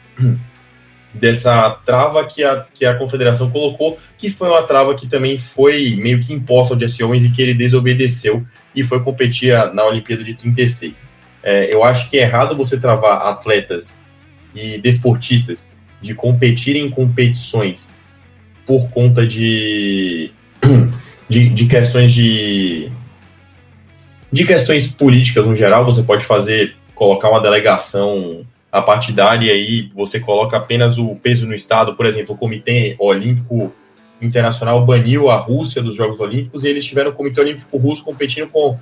dessa 1.20 1.72
trava 1.86 2.26
que 2.26 2.44
a, 2.44 2.66
que 2.74 2.86
a 2.86 2.96
confederação 2.96 3.50
colocou, 3.50 3.98
que 4.18 4.30
foi 4.30 4.50
uma 4.50 4.64
trava 4.64 4.96
que 4.96 5.08
também 5.08 5.38
foi 5.38 5.96
meio 5.96 6.24
que 6.24 6.34
imposta 6.34 6.74
ao 6.74 6.80
Jesse 6.80 7.04
Owens 7.04 7.24
e 7.24 7.30
que 7.30 7.42
ele 7.42 7.54
desobedeceu 7.54 8.46
e 8.76 8.84
foi 8.84 9.02
competir 9.02 9.54
na 9.74 9.86
Olimpíada 9.86 10.24
de 10.24 10.34
36. 10.34 11.10
É, 11.44 11.74
eu 11.74 11.84
acho 11.84 12.10
que 12.10 12.18
é 12.18 12.22
errado 12.22 12.56
você 12.56 12.80
travar 12.80 13.28
atletas 13.28 13.96
e 14.54 14.78
desportistas 14.78 15.68
de 16.02 16.14
competirem 16.14 16.86
em 16.86 16.90
competições 16.90 17.90
por 18.66 18.90
conta 18.90 19.26
de, 19.26 20.32
de, 21.30 21.50
de 21.50 21.66
questões 21.66 22.12
de 22.12 22.92
de 24.32 24.46
questões 24.46 24.88
políticas 24.88 25.46
no 25.46 25.56
geral, 25.56 25.86
você 25.86 26.04
pode 26.04 26.26
fazer, 26.26 26.76
colocar 26.94 27.30
uma 27.30 27.42
delegação 27.42 28.46
a 28.72 28.82
partidária 28.82 29.52
aí 29.52 29.90
você 29.94 30.20
coloca 30.20 30.58
apenas 30.58 30.98
o 30.98 31.16
peso 31.16 31.48
no 31.48 31.54
Estado, 31.54 31.96
por 31.96 32.06
exemplo, 32.06 32.36
o 32.36 32.38
Comitê 32.38 32.96
Olímpico 33.00 33.74
Internacional 34.22 34.84
baniu 34.86 35.30
a 35.30 35.36
Rússia 35.36 35.82
dos 35.82 35.96
Jogos 35.96 36.20
Olímpicos 36.20 36.64
e 36.64 36.68
eles 36.68 36.86
tiveram 36.86 37.12
o 37.12 37.14
Comitê 37.14 37.40
Olímpico 37.40 37.78
Russo 37.78 38.04
competindo 38.04 38.48
com 38.48 38.78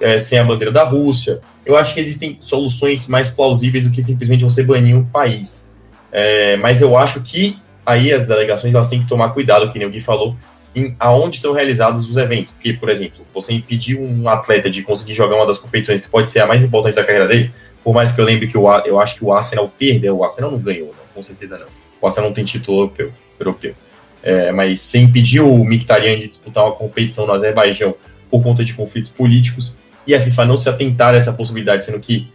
é, 0.00 0.18
sem 0.18 0.38
a 0.38 0.44
bandeira 0.44 0.72
da 0.72 0.82
Rússia. 0.82 1.40
Eu 1.64 1.76
acho 1.76 1.94
que 1.94 2.00
existem 2.00 2.36
soluções 2.40 3.06
mais 3.06 3.28
plausíveis 3.30 3.84
do 3.84 3.90
que 3.90 4.02
simplesmente 4.02 4.44
você 4.44 4.62
banir 4.62 4.96
um 4.96 5.04
país. 5.04 5.68
É, 6.10 6.56
mas 6.56 6.82
eu 6.82 6.96
acho 6.96 7.20
que 7.22 7.58
aí 7.84 8.12
as 8.12 8.26
delegações 8.26 8.74
elas 8.74 8.88
têm 8.88 9.02
que 9.02 9.08
tomar 9.08 9.30
cuidado, 9.30 9.70
que 9.70 9.78
nem 9.78 9.86
o 9.86 9.90
Gui 9.90 10.00
falou, 10.00 10.36
em 10.74 10.94
aonde 10.98 11.38
são 11.38 11.52
realizados 11.52 12.08
os 12.08 12.16
eventos. 12.16 12.52
Porque, 12.52 12.72
por 12.72 12.88
exemplo, 12.88 13.24
você 13.32 13.52
impedir 13.52 13.96
um 13.98 14.28
atleta 14.28 14.68
de 14.68 14.82
conseguir 14.82 15.14
jogar 15.14 15.36
uma 15.36 15.46
das 15.46 15.58
competições 15.58 16.00
que 16.00 16.08
pode 16.08 16.30
ser 16.30 16.40
a 16.40 16.46
mais 16.46 16.64
importante 16.64 16.96
da 16.96 17.04
carreira 17.04 17.28
dele, 17.28 17.52
por 17.82 17.94
mais 17.94 18.12
que 18.12 18.20
eu 18.20 18.24
lembre 18.24 18.46
que 18.46 18.58
o, 18.58 18.70
eu 18.84 19.00
acho 19.00 19.16
que 19.16 19.24
o 19.24 19.32
Arsenal 19.32 19.70
perdeu, 19.78 20.18
o 20.18 20.24
Arsenal 20.24 20.50
não 20.50 20.58
ganhou, 20.58 20.88
não, 20.88 21.14
com 21.14 21.22
certeza 21.22 21.58
não. 21.58 21.66
O 22.00 22.06
Arsenal 22.06 22.30
não 22.30 22.34
tem 22.34 22.44
título 22.44 22.78
europeu. 22.78 23.12
europeu. 23.38 23.74
É, 24.22 24.52
mas 24.52 24.80
sem 24.80 25.04
impedir 25.04 25.40
o 25.40 25.64
Mkhitaryan 25.64 26.18
de 26.18 26.28
disputar 26.28 26.64
uma 26.64 26.74
competição 26.74 27.26
no 27.26 27.32
Azerbaijão 27.32 27.94
por 28.30 28.42
conta 28.42 28.62
de 28.62 28.74
conflitos 28.74 29.10
políticos 29.10 29.76
e 30.06 30.14
a 30.14 30.20
FIFA 30.20 30.44
não 30.44 30.58
se 30.58 30.68
atentar 30.68 31.14
a 31.14 31.16
essa 31.16 31.32
possibilidade, 31.32 31.84
sendo 31.84 31.98
que 32.00 32.30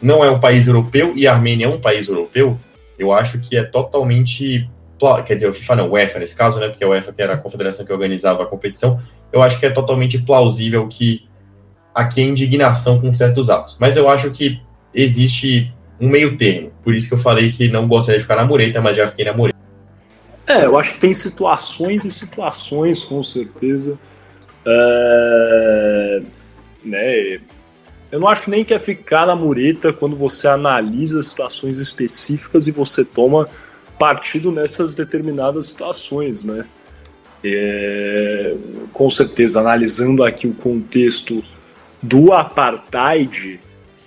não 0.00 0.24
é 0.24 0.30
um 0.30 0.38
país 0.38 0.66
europeu 0.66 1.12
e 1.16 1.26
a 1.26 1.32
Armênia 1.32 1.66
é 1.66 1.68
um 1.68 1.80
país 1.80 2.08
europeu, 2.08 2.58
eu 2.98 3.12
acho 3.12 3.40
que 3.40 3.56
é 3.56 3.62
totalmente. 3.62 4.68
Quer 5.26 5.34
dizer, 5.34 5.48
o 5.48 5.52
FIFA 5.52 5.76
não, 5.76 5.88
o 5.88 5.92
UEFA 5.92 6.20
nesse 6.20 6.36
caso, 6.36 6.60
né? 6.60 6.68
Porque 6.68 6.84
a 6.84 6.88
UEFA 6.88 7.12
que 7.12 7.20
era 7.20 7.34
a 7.34 7.36
confederação 7.36 7.84
que 7.84 7.92
organizava 7.92 8.44
a 8.44 8.46
competição, 8.46 9.00
eu 9.32 9.42
acho 9.42 9.58
que 9.58 9.66
é 9.66 9.70
totalmente 9.70 10.16
plausível 10.18 10.86
que 10.86 11.26
aqui 11.94 12.20
a 12.20 12.24
indignação 12.24 13.00
com 13.00 13.12
certos 13.14 13.50
atos. 13.50 13.76
Mas 13.78 13.96
eu 13.96 14.08
acho 14.08 14.30
que 14.30 14.60
existe 14.94 15.72
um 16.00 16.08
meio 16.08 16.36
termo. 16.36 16.72
Por 16.82 16.94
isso 16.94 17.08
que 17.08 17.14
eu 17.14 17.18
falei 17.18 17.52
que 17.52 17.68
não 17.68 17.86
gostaria 17.86 18.18
de 18.18 18.24
ficar 18.24 18.36
na 18.36 18.44
mureta, 18.44 18.80
mas 18.80 18.96
já 18.96 19.08
fiquei 19.08 19.24
na 19.24 19.32
mureta. 19.32 19.58
É, 20.46 20.64
eu 20.64 20.76
acho 20.76 20.94
que 20.94 20.98
tem 20.98 21.14
situações 21.14 22.04
e 22.04 22.10
situações, 22.10 23.04
com 23.04 23.22
certeza. 23.22 23.98
É... 24.66 26.22
Né? 26.84 27.40
Eu 28.10 28.20
não 28.20 28.28
acho 28.28 28.50
nem 28.50 28.64
que 28.64 28.74
é 28.74 28.78
ficar 28.78 29.26
na 29.26 29.36
mureta 29.36 29.92
quando 29.92 30.16
você 30.16 30.48
analisa 30.48 31.22
situações 31.22 31.78
específicas 31.78 32.66
e 32.66 32.72
você 32.72 33.04
toma 33.04 33.48
partido 33.98 34.50
nessas 34.50 34.96
determinadas 34.96 35.66
situações, 35.66 36.42
né? 36.42 36.64
É... 37.44 38.56
Com 38.92 39.08
certeza, 39.08 39.60
analisando 39.60 40.24
aqui 40.24 40.48
o 40.48 40.54
contexto 40.54 41.44
do 42.02 42.32
apartheid 42.32 43.60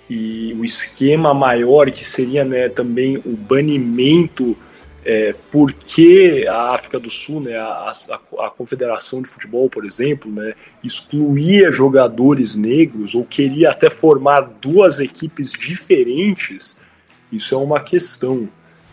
e 0.08 0.54
o 0.58 0.64
esquema 0.64 1.34
maior 1.34 1.90
que 1.90 2.04
seria 2.04 2.44
né, 2.44 2.68
também 2.68 3.16
o 3.24 3.36
banimento 3.36 4.56
é, 5.04 5.34
por 5.52 5.72
que 5.72 6.46
a 6.48 6.74
África 6.74 6.98
do 6.98 7.08
Sul, 7.08 7.40
né, 7.40 7.56
a, 7.56 7.92
a, 8.10 8.46
a, 8.46 8.50
Confederação 8.50 9.22
de 9.22 9.28
Futebol, 9.28 9.70
por 9.70 9.84
exemplo, 9.84 10.30
né, 10.30 10.54
excluía 10.82 11.70
jogadores 11.70 12.56
negros 12.56 13.14
ou 13.14 13.24
queria 13.24 13.70
até 13.70 13.88
formar 13.88 14.40
duas 14.60 14.98
equipes 14.98 15.52
diferentes, 15.52 16.80
isso 17.30 17.54
é 17.54 17.58
uma 17.58 17.78
questão. 17.78 18.48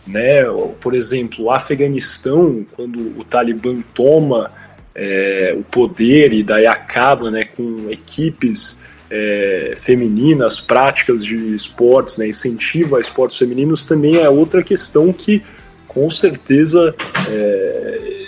Né? 0.06 0.44
Por 0.80 0.94
exemplo, 0.94 1.46
o 1.46 1.50
Afeganistão, 1.50 2.64
quando 2.76 3.18
o 3.18 3.24
Talibã 3.24 3.82
toma 3.92 4.52
é, 4.94 5.52
o 5.58 5.64
poder 5.64 6.32
e 6.32 6.44
daí 6.44 6.66
acaba 6.66 7.28
né, 7.28 7.44
com 7.44 7.90
equipes 7.90 8.78
é, 9.10 9.74
femininas, 9.76 10.60
práticas 10.60 11.24
de 11.24 11.54
esportes, 11.54 12.18
né, 12.18 12.28
incentiva 12.28 12.96
a 12.96 13.00
esportes 13.00 13.36
femininos, 13.36 13.84
também 13.84 14.16
é 14.16 14.28
outra 14.28 14.62
questão 14.62 15.12
que 15.12 15.42
com 15.86 16.10
certeza 16.10 16.94
é, 17.28 18.26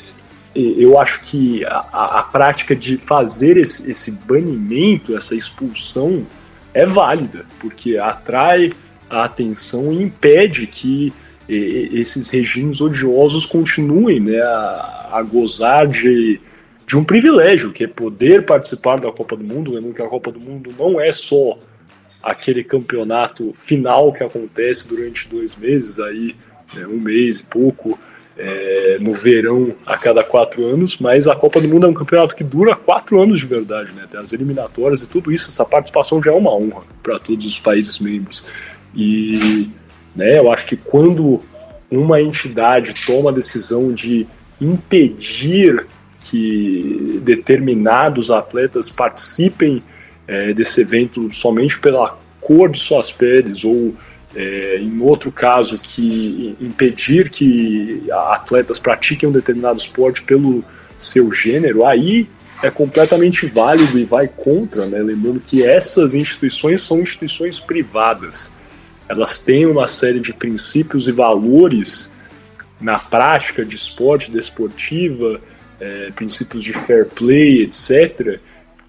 eu 0.55 0.99
acho 0.99 1.21
que 1.21 1.65
a, 1.65 2.19
a, 2.19 2.23
prática 2.23 2.75
de 2.75 2.97
fazer 2.97 3.57
esse, 3.57 3.91
esse 3.91 4.11
banimento, 4.11 5.15
essa 5.15 5.35
expulsão, 5.35 6.27
é 6.73 6.87
válida, 6.87 7.45
porque 7.59 7.99
atrai 7.99 8.73
a 9.09 9.25
atenção 9.25 9.93
e 9.93 10.03
impede 10.03 10.67
que 10.67 11.13
esses 11.49 12.29
regimes 12.29 12.81
odiosos 12.81 13.47
continuem 13.47 14.19
né, 14.19 14.41
a, 14.41 15.11
a 15.13 15.23
gozar 15.23 15.87
de, 15.87 16.41
de 16.87 16.97
um 16.97 17.05
privilégio, 17.05 17.73
que 17.73 17.85
é 17.85 17.89
poder 17.89 18.45
participar 18.45 18.99
da 18.99 19.11
Copa 19.11 19.37
do 19.37 19.45
Mundo, 19.45 19.73
lembrando 19.73 19.95
que 19.95 20.03
a 20.03 20.09
Copa 20.09 20.31
do 20.31 20.41
Mundo 20.41 20.75
não 20.79 21.01
é 21.01 21.11
só 21.13 21.59
aquele 22.23 22.63
campeonato 22.63 23.53
final 23.55 24.13
que 24.13 24.23
acontece 24.23 24.89
durante 24.89 25.29
dois 25.29 25.55
meses, 25.57 25.99
aí, 25.99 26.35
né, 26.75 26.87
um 26.87 26.99
mês 26.99 27.41
e 27.41 27.45
pouco, 27.45 27.99
é, 28.39 28.99
no 29.01 29.15
verão 29.15 29.75
a 29.87 29.97
cada 29.97 30.23
quatro 30.23 30.65
anos, 30.65 30.99
mas 30.99 31.27
a 31.27 31.35
Copa 31.35 31.61
do 31.61 31.69
Mundo 31.69 31.87
é 31.87 31.89
um 31.89 31.95
campeonato 31.95 32.37
que 32.37 32.45
dura 32.45 32.77
quatro 32.77 33.21
anos 33.21 33.41
de 33.41 33.47
verdade, 33.47 33.95
né? 33.95 34.07
Tem 34.09 34.21
as 34.21 34.33
eliminatórias 34.33 35.03
e 35.03 35.09
tudo 35.09 35.33
isso, 35.33 35.49
essa 35.49 35.65
participação 35.65 36.23
já 36.23 36.33
é 36.33 36.35
uma 36.35 36.55
honra 36.55 36.83
para 37.03 37.19
todos 37.19 37.47
os 37.47 37.59
países 37.59 37.99
membros. 37.99 38.45
E 38.95 39.71
né? 40.17 40.39
Eu 40.39 40.51
acho 40.51 40.67
que 40.67 40.77
quando 40.77 41.43
uma 41.91 42.21
entidade 42.21 42.95
toma 43.05 43.31
a 43.31 43.35
decisão 43.35 43.93
de 43.93 44.27
impedir 44.59 45.87
que 46.31 47.21
determinados 47.23 48.31
atletas 48.31 48.91
participem 48.91 49.83
é, 50.27 50.53
desse 50.53 50.81
evento 50.81 51.33
somente 51.33 51.79
pela 51.79 52.19
cor 52.41 52.71
de 52.71 52.79
suas 52.79 53.11
peles 53.11 53.65
ou 53.65 53.95
é, 54.35 54.79
em 54.79 55.01
outro 55.01 55.33
caso 55.33 55.79
que 55.79 56.57
impedir 56.61 57.31
que 57.31 58.03
atletas 58.11 58.79
pratiquem 58.79 59.29
um 59.29 59.33
determinado 59.33 59.79
esporte 59.79 60.23
pelo 60.23 60.65
seu 60.99 61.33
gênero, 61.33 61.85
aí 61.85 62.29
é 62.63 62.71
completamente 62.71 63.47
válido 63.47 63.99
e 63.99 64.05
vai 64.05 64.29
contra, 64.29 64.87
né? 64.87 64.99
lembrando 64.99 65.41
que 65.41 65.63
essas 65.63 66.15
instituições 66.15 66.83
são 66.83 67.01
instituições 67.01 67.61
privadas 67.61 68.53
elas 69.09 69.41
têm 69.41 69.67
uma 69.67 69.87
série 69.87 70.21
de 70.21 70.33
princípios 70.33 71.07
e 71.07 71.13
valores 71.13 72.13
na 72.81 72.99
prática 72.99 73.65
de 73.65 73.77
esporte, 73.77 74.31
desportiva, 74.31 75.41
é, 75.81 76.11
princípios 76.13 76.65
de 76.65 76.73
fair 76.73 77.07
play, 77.07 77.63
etc., 77.63 78.41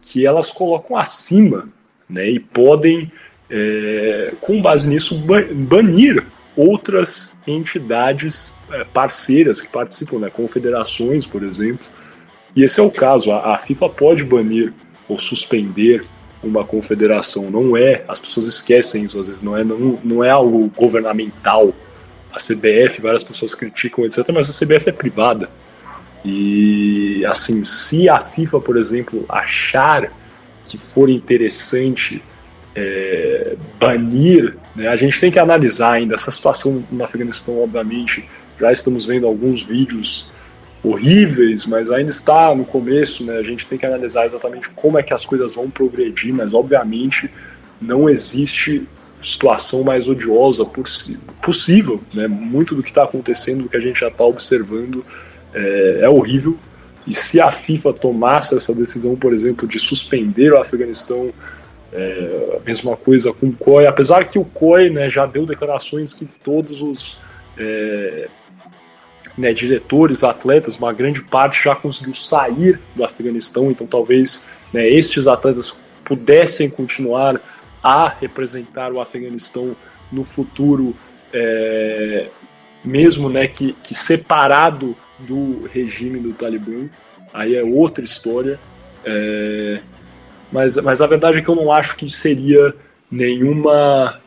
que 0.02 0.26
elas 0.26 0.50
colocam 0.50 0.96
acima 0.96 1.70
né, 2.10 2.30
e 2.30 2.40
podem, 2.40 3.12
é, 3.50 4.34
com 4.40 4.62
base 4.62 4.88
nisso, 4.88 5.22
banir 5.54 6.26
outras 6.56 7.34
entidades 7.46 8.54
é, 8.72 8.84
parceiras 8.86 9.62
que 9.62 9.68
participam, 9.68 10.20
né, 10.20 10.30
confederações, 10.30 11.28
por 11.28 11.44
exemplo. 11.44 11.86
E 12.56 12.64
esse 12.64 12.80
é 12.80 12.84
o 12.84 12.90
caso. 12.90 13.32
A, 13.32 13.54
a 13.54 13.58
FIFA 13.58 13.90
pode 13.90 14.24
banir 14.24 14.74
ou 15.08 15.18
suspender 15.18 16.06
uma 16.42 16.64
confederação. 16.64 17.50
Não 17.52 17.76
é, 17.76 18.04
as 18.08 18.20
pessoas 18.20 18.48
esquecem 18.48 19.04
isso, 19.04 19.20
às 19.20 19.28
vezes 19.28 19.42
não 19.42 19.56
é, 19.58 19.64
não, 19.64 20.00
não 20.04 20.24
é 20.24 20.30
algo 20.30 20.72
governamental. 20.76 21.74
A 22.32 22.40
CBF, 22.40 23.02
várias 23.02 23.24
pessoas 23.24 23.56
criticam, 23.56 24.06
etc., 24.06 24.30
mas 24.34 24.50
a 24.50 24.66
CBF 24.66 24.90
é 24.90 24.92
privada. 24.92 25.50
E 26.24 27.26
assim, 27.26 27.64
se 27.64 28.10
a 28.10 28.20
FIFA, 28.20 28.60
por 28.60 28.78
exemplo, 28.78 29.26
achar 29.30 30.12
que 30.66 30.78
for 30.78 31.10
interessante 31.10 32.24
é, 32.76 33.56
banir, 33.80 34.58
né, 34.76 34.88
a 34.88 34.96
gente 34.96 35.20
tem 35.20 35.32
que 35.32 35.40
analisar 35.40 35.94
ainda 35.94 36.14
essa 36.14 36.30
situação 36.30 36.84
no 36.92 37.04
Afeganistão, 37.04 37.62
obviamente. 37.62 38.28
Já 38.60 38.72
estamos 38.72 39.06
vendo 39.06 39.26
alguns 39.28 39.64
vídeos 39.64 40.30
horríveis, 40.84 41.66
mas 41.66 41.90
ainda 41.90 42.10
está 42.10 42.54
no 42.56 42.66
começo, 42.66 43.24
né? 43.24 43.38
A 43.38 43.44
gente 43.44 43.66
tem 43.66 43.78
que 43.78 43.86
analisar 43.86 44.26
exatamente 44.26 44.70
como 44.70 44.98
é 44.98 45.04
que 45.04 45.14
as 45.14 45.26
coisas 45.26 45.56
vão 45.56 45.70
progredir, 45.70 46.34
mas 46.34 46.54
obviamente 46.54 47.30
não 47.82 48.10
existe 48.10 48.88
situação 49.22 49.84
mais 49.84 50.08
odiosa 50.08 50.64
possível, 51.42 52.02
né? 52.14 52.28
Muito 52.28 52.76
do 52.76 52.84
que 52.84 52.90
está 52.90 53.04
acontecendo, 53.04 53.64
do 53.64 53.70
que 53.70 53.78
a 53.78 53.80
gente 53.80 54.00
já 54.00 54.08
está 54.08 54.24
observando, 54.24 55.06
é, 55.58 56.00
é, 56.02 56.10
horrível. 56.10 56.58
E 57.06 57.14
se 57.14 57.40
a 57.40 57.50
FIFA 57.50 57.94
tomasse 57.94 58.56
essa 58.56 58.76
decisão, 58.76 59.16
por 59.16 59.34
exemplo, 59.34 59.68
de 59.68 59.80
suspender 59.80 60.54
o 60.54 60.58
Afeganistão, 60.58 61.34
é, 61.92 62.58
a 62.62 62.66
mesma 62.66 62.96
coisa 62.98 63.34
com 63.34 63.48
o 63.48 63.54
COI, 63.54 63.88
apesar 63.88 64.26
que 64.26 64.38
o 64.38 64.46
COI 64.46 64.90
né, 64.90 65.10
já 65.10 65.26
deu 65.26 65.46
declarações 65.46 66.14
que 66.14 66.26
todos 66.26 66.82
os 66.82 67.20
é, 67.58 68.28
né, 69.38 69.54
diretores, 69.54 70.24
atletas, 70.24 70.78
uma 70.78 70.92
grande 70.92 71.22
parte 71.22 71.64
já 71.64 71.76
conseguiu 71.76 72.14
sair 72.14 72.80
do 72.96 73.04
Afeganistão, 73.04 73.72
então 73.72 73.88
talvez 73.88 74.46
né, 74.74 74.88
estes 74.88 75.28
atletas 75.28 75.80
pudessem 76.04 76.70
continuar 76.70 77.42
a 77.82 78.10
representar 78.10 78.92
o 78.92 79.00
Afeganistão 79.00 79.76
no 80.12 80.24
futuro, 80.24 80.96
é, 81.34 82.28
mesmo 82.84 83.30
né, 83.30 83.48
que, 83.48 83.74
que 83.84 83.96
separado 83.96 84.96
do 85.20 85.68
regime 85.68 86.20
do 86.20 86.34
Talibã, 86.34 86.90
aí 87.34 87.56
é 87.56 87.64
outra 87.64 88.04
história. 88.04 88.60
É, 89.06 89.80
mas, 90.52 90.78
mas 90.78 91.02
a 91.02 91.08
verdade 91.08 91.40
é 91.40 91.42
que 91.42 91.50
eu 91.50 91.56
não 91.56 91.72
acho 91.72 91.96
que 91.96 92.10
seria 92.10 92.74
nenhuma 93.10 94.22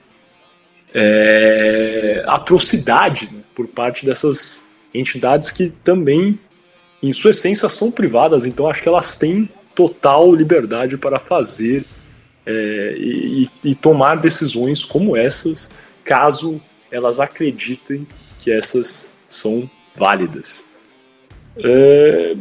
é, 0.94 2.24
atrocidade 2.26 3.28
né, 3.32 3.42
por 3.54 3.66
parte 3.68 4.04
dessas 4.04 4.68
entidades 4.92 5.50
que 5.50 5.70
também, 5.70 6.38
em 7.02 7.12
sua 7.12 7.30
essência, 7.30 7.68
são 7.68 7.90
privadas, 7.90 8.44
então 8.44 8.68
acho 8.68 8.82
que 8.82 8.88
elas 8.88 9.16
têm 9.16 9.48
total 9.74 10.34
liberdade 10.34 10.96
para 10.96 11.18
fazer 11.18 11.84
é, 12.44 12.94
e, 12.98 13.48
e, 13.62 13.74
tomar 13.74 14.16
decisões 14.16 14.84
como 14.84 15.16
essas, 15.16 15.70
caso 16.02 16.60
elas 16.90 17.20
acreditem 17.20 18.06
que 18.38 18.50
essas 18.50 19.08
são 19.28 19.70
válidas. 19.94 20.64
É, 21.56 22.34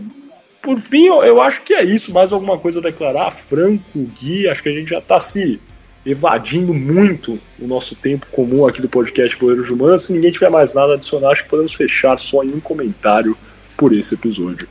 por 0.62 0.78
fim, 0.78 1.08
eu, 1.08 1.24
eu, 1.24 1.42
acho 1.42 1.62
que 1.64 1.74
é 1.74 1.84
isso. 1.84 2.14
Mais 2.14 2.32
alguma 2.32 2.58
coisa 2.58 2.80
a 2.80 2.84
declarar? 2.84 3.32
Franco, 3.32 4.00
Gui, 4.20 4.48
acho 4.48 4.62
que 4.62 4.70
a 4.70 4.74
gente 4.74 4.90
já 4.90 5.00
está 5.00 5.20
se 5.20 5.60
evadindo 6.06 6.74
muito 6.74 7.40
o 7.60 7.68
nosso 7.68 7.96
tempo 7.96 8.28
comum 8.32 8.66
aqui 8.66 8.82
do 8.82 8.90
podcast 8.90 9.38
Goleiros 9.38 9.68
de 9.68 9.74
Humanas. 9.74 10.04
Se 10.04 10.14
ninguém 10.14 10.32
tiver 10.32 10.50
mais 10.50 10.74
nada 10.74 10.94
a 10.94 10.96
adicionar, 10.96 11.32
acho 11.32 11.44
que 11.44 11.50
podemos 11.50 11.74
fechar 11.74 12.18
só 12.18 12.44
em 12.44 12.50
um 12.50 12.60
comentário 12.60 13.38
por 13.78 13.94
esse 13.94 14.14
episódio. 14.14 14.68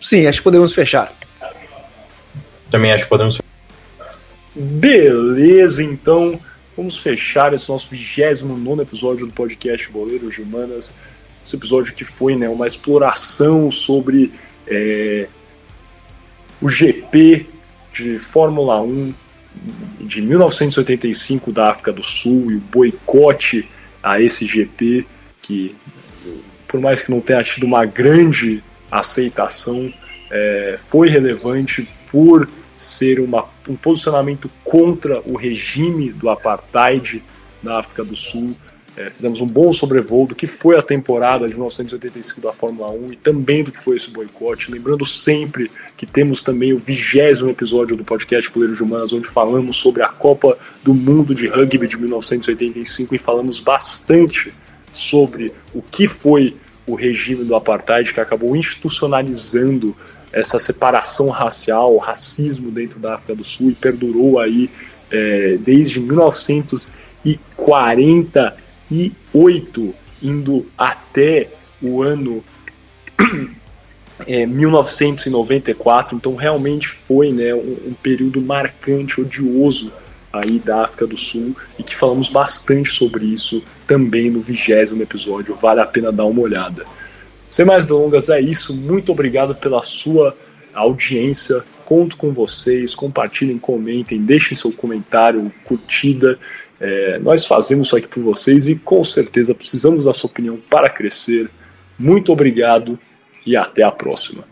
Sim, 0.00 0.26
acho 0.26 0.38
que 0.38 0.44
podemos 0.44 0.72
fechar. 0.72 1.14
Também 2.70 2.92
acho 2.92 3.04
que 3.04 3.10
podemos 3.10 3.40
Beleza, 4.54 5.82
então 5.82 6.40
vamos 6.76 6.98
fechar 6.98 7.54
esse 7.54 7.68
nosso 7.68 7.88
29 7.90 8.82
episódio 8.82 9.26
do 9.26 9.32
podcast 9.32 9.88
Boleiros 9.90 10.34
de 10.34 10.42
Humanas. 10.42 10.94
Esse 11.44 11.56
episódio 11.56 11.94
que 11.94 12.04
foi 12.04 12.36
né, 12.36 12.48
uma 12.48 12.66
exploração 12.66 13.70
sobre 13.70 14.32
é, 14.66 15.26
o 16.60 16.68
GP 16.68 17.46
de 17.92 18.18
Fórmula 18.18 18.80
1 18.80 19.14
de 20.00 20.22
1985 20.22 21.52
da 21.52 21.70
África 21.70 21.92
do 21.92 22.02
Sul 22.02 22.50
e 22.50 22.56
o 22.56 22.60
boicote 22.60 23.68
a 24.02 24.20
esse 24.20 24.46
GP, 24.46 25.06
que 25.42 25.76
por 26.68 26.80
mais 26.80 27.02
que 27.02 27.10
não 27.10 27.20
tenha 27.20 27.42
tido 27.42 27.64
uma 27.64 27.84
grande 27.84 28.62
aceitação, 28.90 29.92
é, 30.30 30.76
foi 30.78 31.08
relevante 31.08 31.88
por 32.10 32.48
ser 32.76 33.20
uma, 33.20 33.44
um 33.68 33.76
posicionamento 33.76 34.50
contra 34.64 35.20
o 35.26 35.36
regime 35.36 36.12
do 36.12 36.30
apartheid 36.30 37.22
na 37.62 37.78
África 37.78 38.04
do 38.04 38.16
Sul 38.16 38.56
é, 39.00 39.08
fizemos 39.08 39.40
um 39.40 39.46
bom 39.46 39.72
sobrevoo 39.72 40.26
do 40.26 40.34
que 40.34 40.46
foi 40.46 40.76
a 40.76 40.82
temporada 40.82 41.46
de 41.48 41.54
1985 41.54 42.40
da 42.40 42.52
Fórmula 42.52 42.90
1 42.90 43.12
e 43.12 43.16
também 43.16 43.64
do 43.64 43.72
que 43.72 43.78
foi 43.78 43.96
esse 43.96 44.10
boicote. 44.10 44.70
Lembrando 44.70 45.06
sempre 45.06 45.70
que 45.96 46.04
temos 46.04 46.42
também 46.42 46.74
o 46.74 46.78
vigésimo 46.78 47.48
episódio 47.48 47.96
do 47.96 48.04
podcast 48.04 48.50
Poleiros 48.50 48.76
de 48.76 48.84
Humanas, 48.84 49.12
onde 49.12 49.26
falamos 49.26 49.78
sobre 49.78 50.02
a 50.02 50.08
Copa 50.08 50.58
do 50.82 50.92
Mundo 50.92 51.34
de 51.34 51.46
Rugby 51.48 51.86
de 51.88 51.96
1985 51.96 53.14
e 53.14 53.18
falamos 53.18 53.58
bastante 53.58 54.52
sobre 54.92 55.52
o 55.72 55.80
que 55.80 56.06
foi 56.06 56.56
o 56.86 56.94
regime 56.94 57.44
do 57.44 57.54
apartheid, 57.54 58.12
que 58.12 58.20
acabou 58.20 58.54
institucionalizando 58.54 59.96
essa 60.32 60.58
separação 60.58 61.30
racial, 61.30 61.96
racismo 61.96 62.70
dentro 62.70 62.98
da 62.98 63.14
África 63.14 63.34
do 63.34 63.44
Sul 63.44 63.70
e 63.70 63.74
perdurou 63.74 64.38
aí 64.38 64.68
é, 65.10 65.58
desde 65.58 66.00
1948, 68.90 69.94
indo 70.22 70.66
até 70.76 71.48
o 71.80 72.02
ano 72.02 72.44
é, 74.26 74.46
1994. 74.46 76.16
Então 76.16 76.34
realmente 76.34 76.88
foi 76.88 77.32
né, 77.32 77.54
um, 77.54 77.88
um 77.88 77.94
período 78.02 78.40
marcante, 78.40 79.20
odioso 79.20 79.92
aí 80.32 80.58
da 80.58 80.82
África 80.82 81.06
do 81.06 81.16
Sul 81.16 81.56
e 81.78 81.82
que 81.82 81.96
falamos 81.96 82.28
bastante 82.28 82.90
sobre 82.90 83.24
isso 83.26 83.62
também 83.86 84.30
no 84.30 84.40
vigésimo 84.40 85.02
episódio. 85.02 85.54
Vale 85.54 85.80
a 85.80 85.86
pena 85.86 86.12
dar 86.12 86.24
uma 86.24 86.40
olhada. 86.40 86.84
Sem 87.48 87.64
mais 87.64 87.86
delongas, 87.86 88.28
é 88.28 88.40
isso. 88.40 88.76
Muito 88.76 89.10
obrigado 89.10 89.54
pela 89.56 89.82
sua 89.82 90.36
audiência. 90.72 91.64
Conto 91.84 92.16
com 92.16 92.32
vocês. 92.32 92.94
Compartilhem, 92.94 93.58
comentem, 93.58 94.20
deixem 94.20 94.56
seu 94.56 94.70
comentário, 94.72 95.52
curtida. 95.64 96.38
É, 96.80 97.18
nós 97.18 97.44
fazemos 97.44 97.88
isso 97.88 97.96
aqui 97.96 98.08
por 98.08 98.22
vocês 98.22 98.66
e 98.66 98.76
com 98.76 99.04
certeza 99.04 99.54
precisamos 99.54 100.06
da 100.06 100.12
sua 100.12 100.30
opinião 100.30 100.58
para 100.70 100.88
crescer. 100.88 101.50
Muito 101.98 102.32
obrigado 102.32 102.98
e 103.46 103.54
até 103.54 103.82
a 103.82 103.92
próxima. 103.92 104.49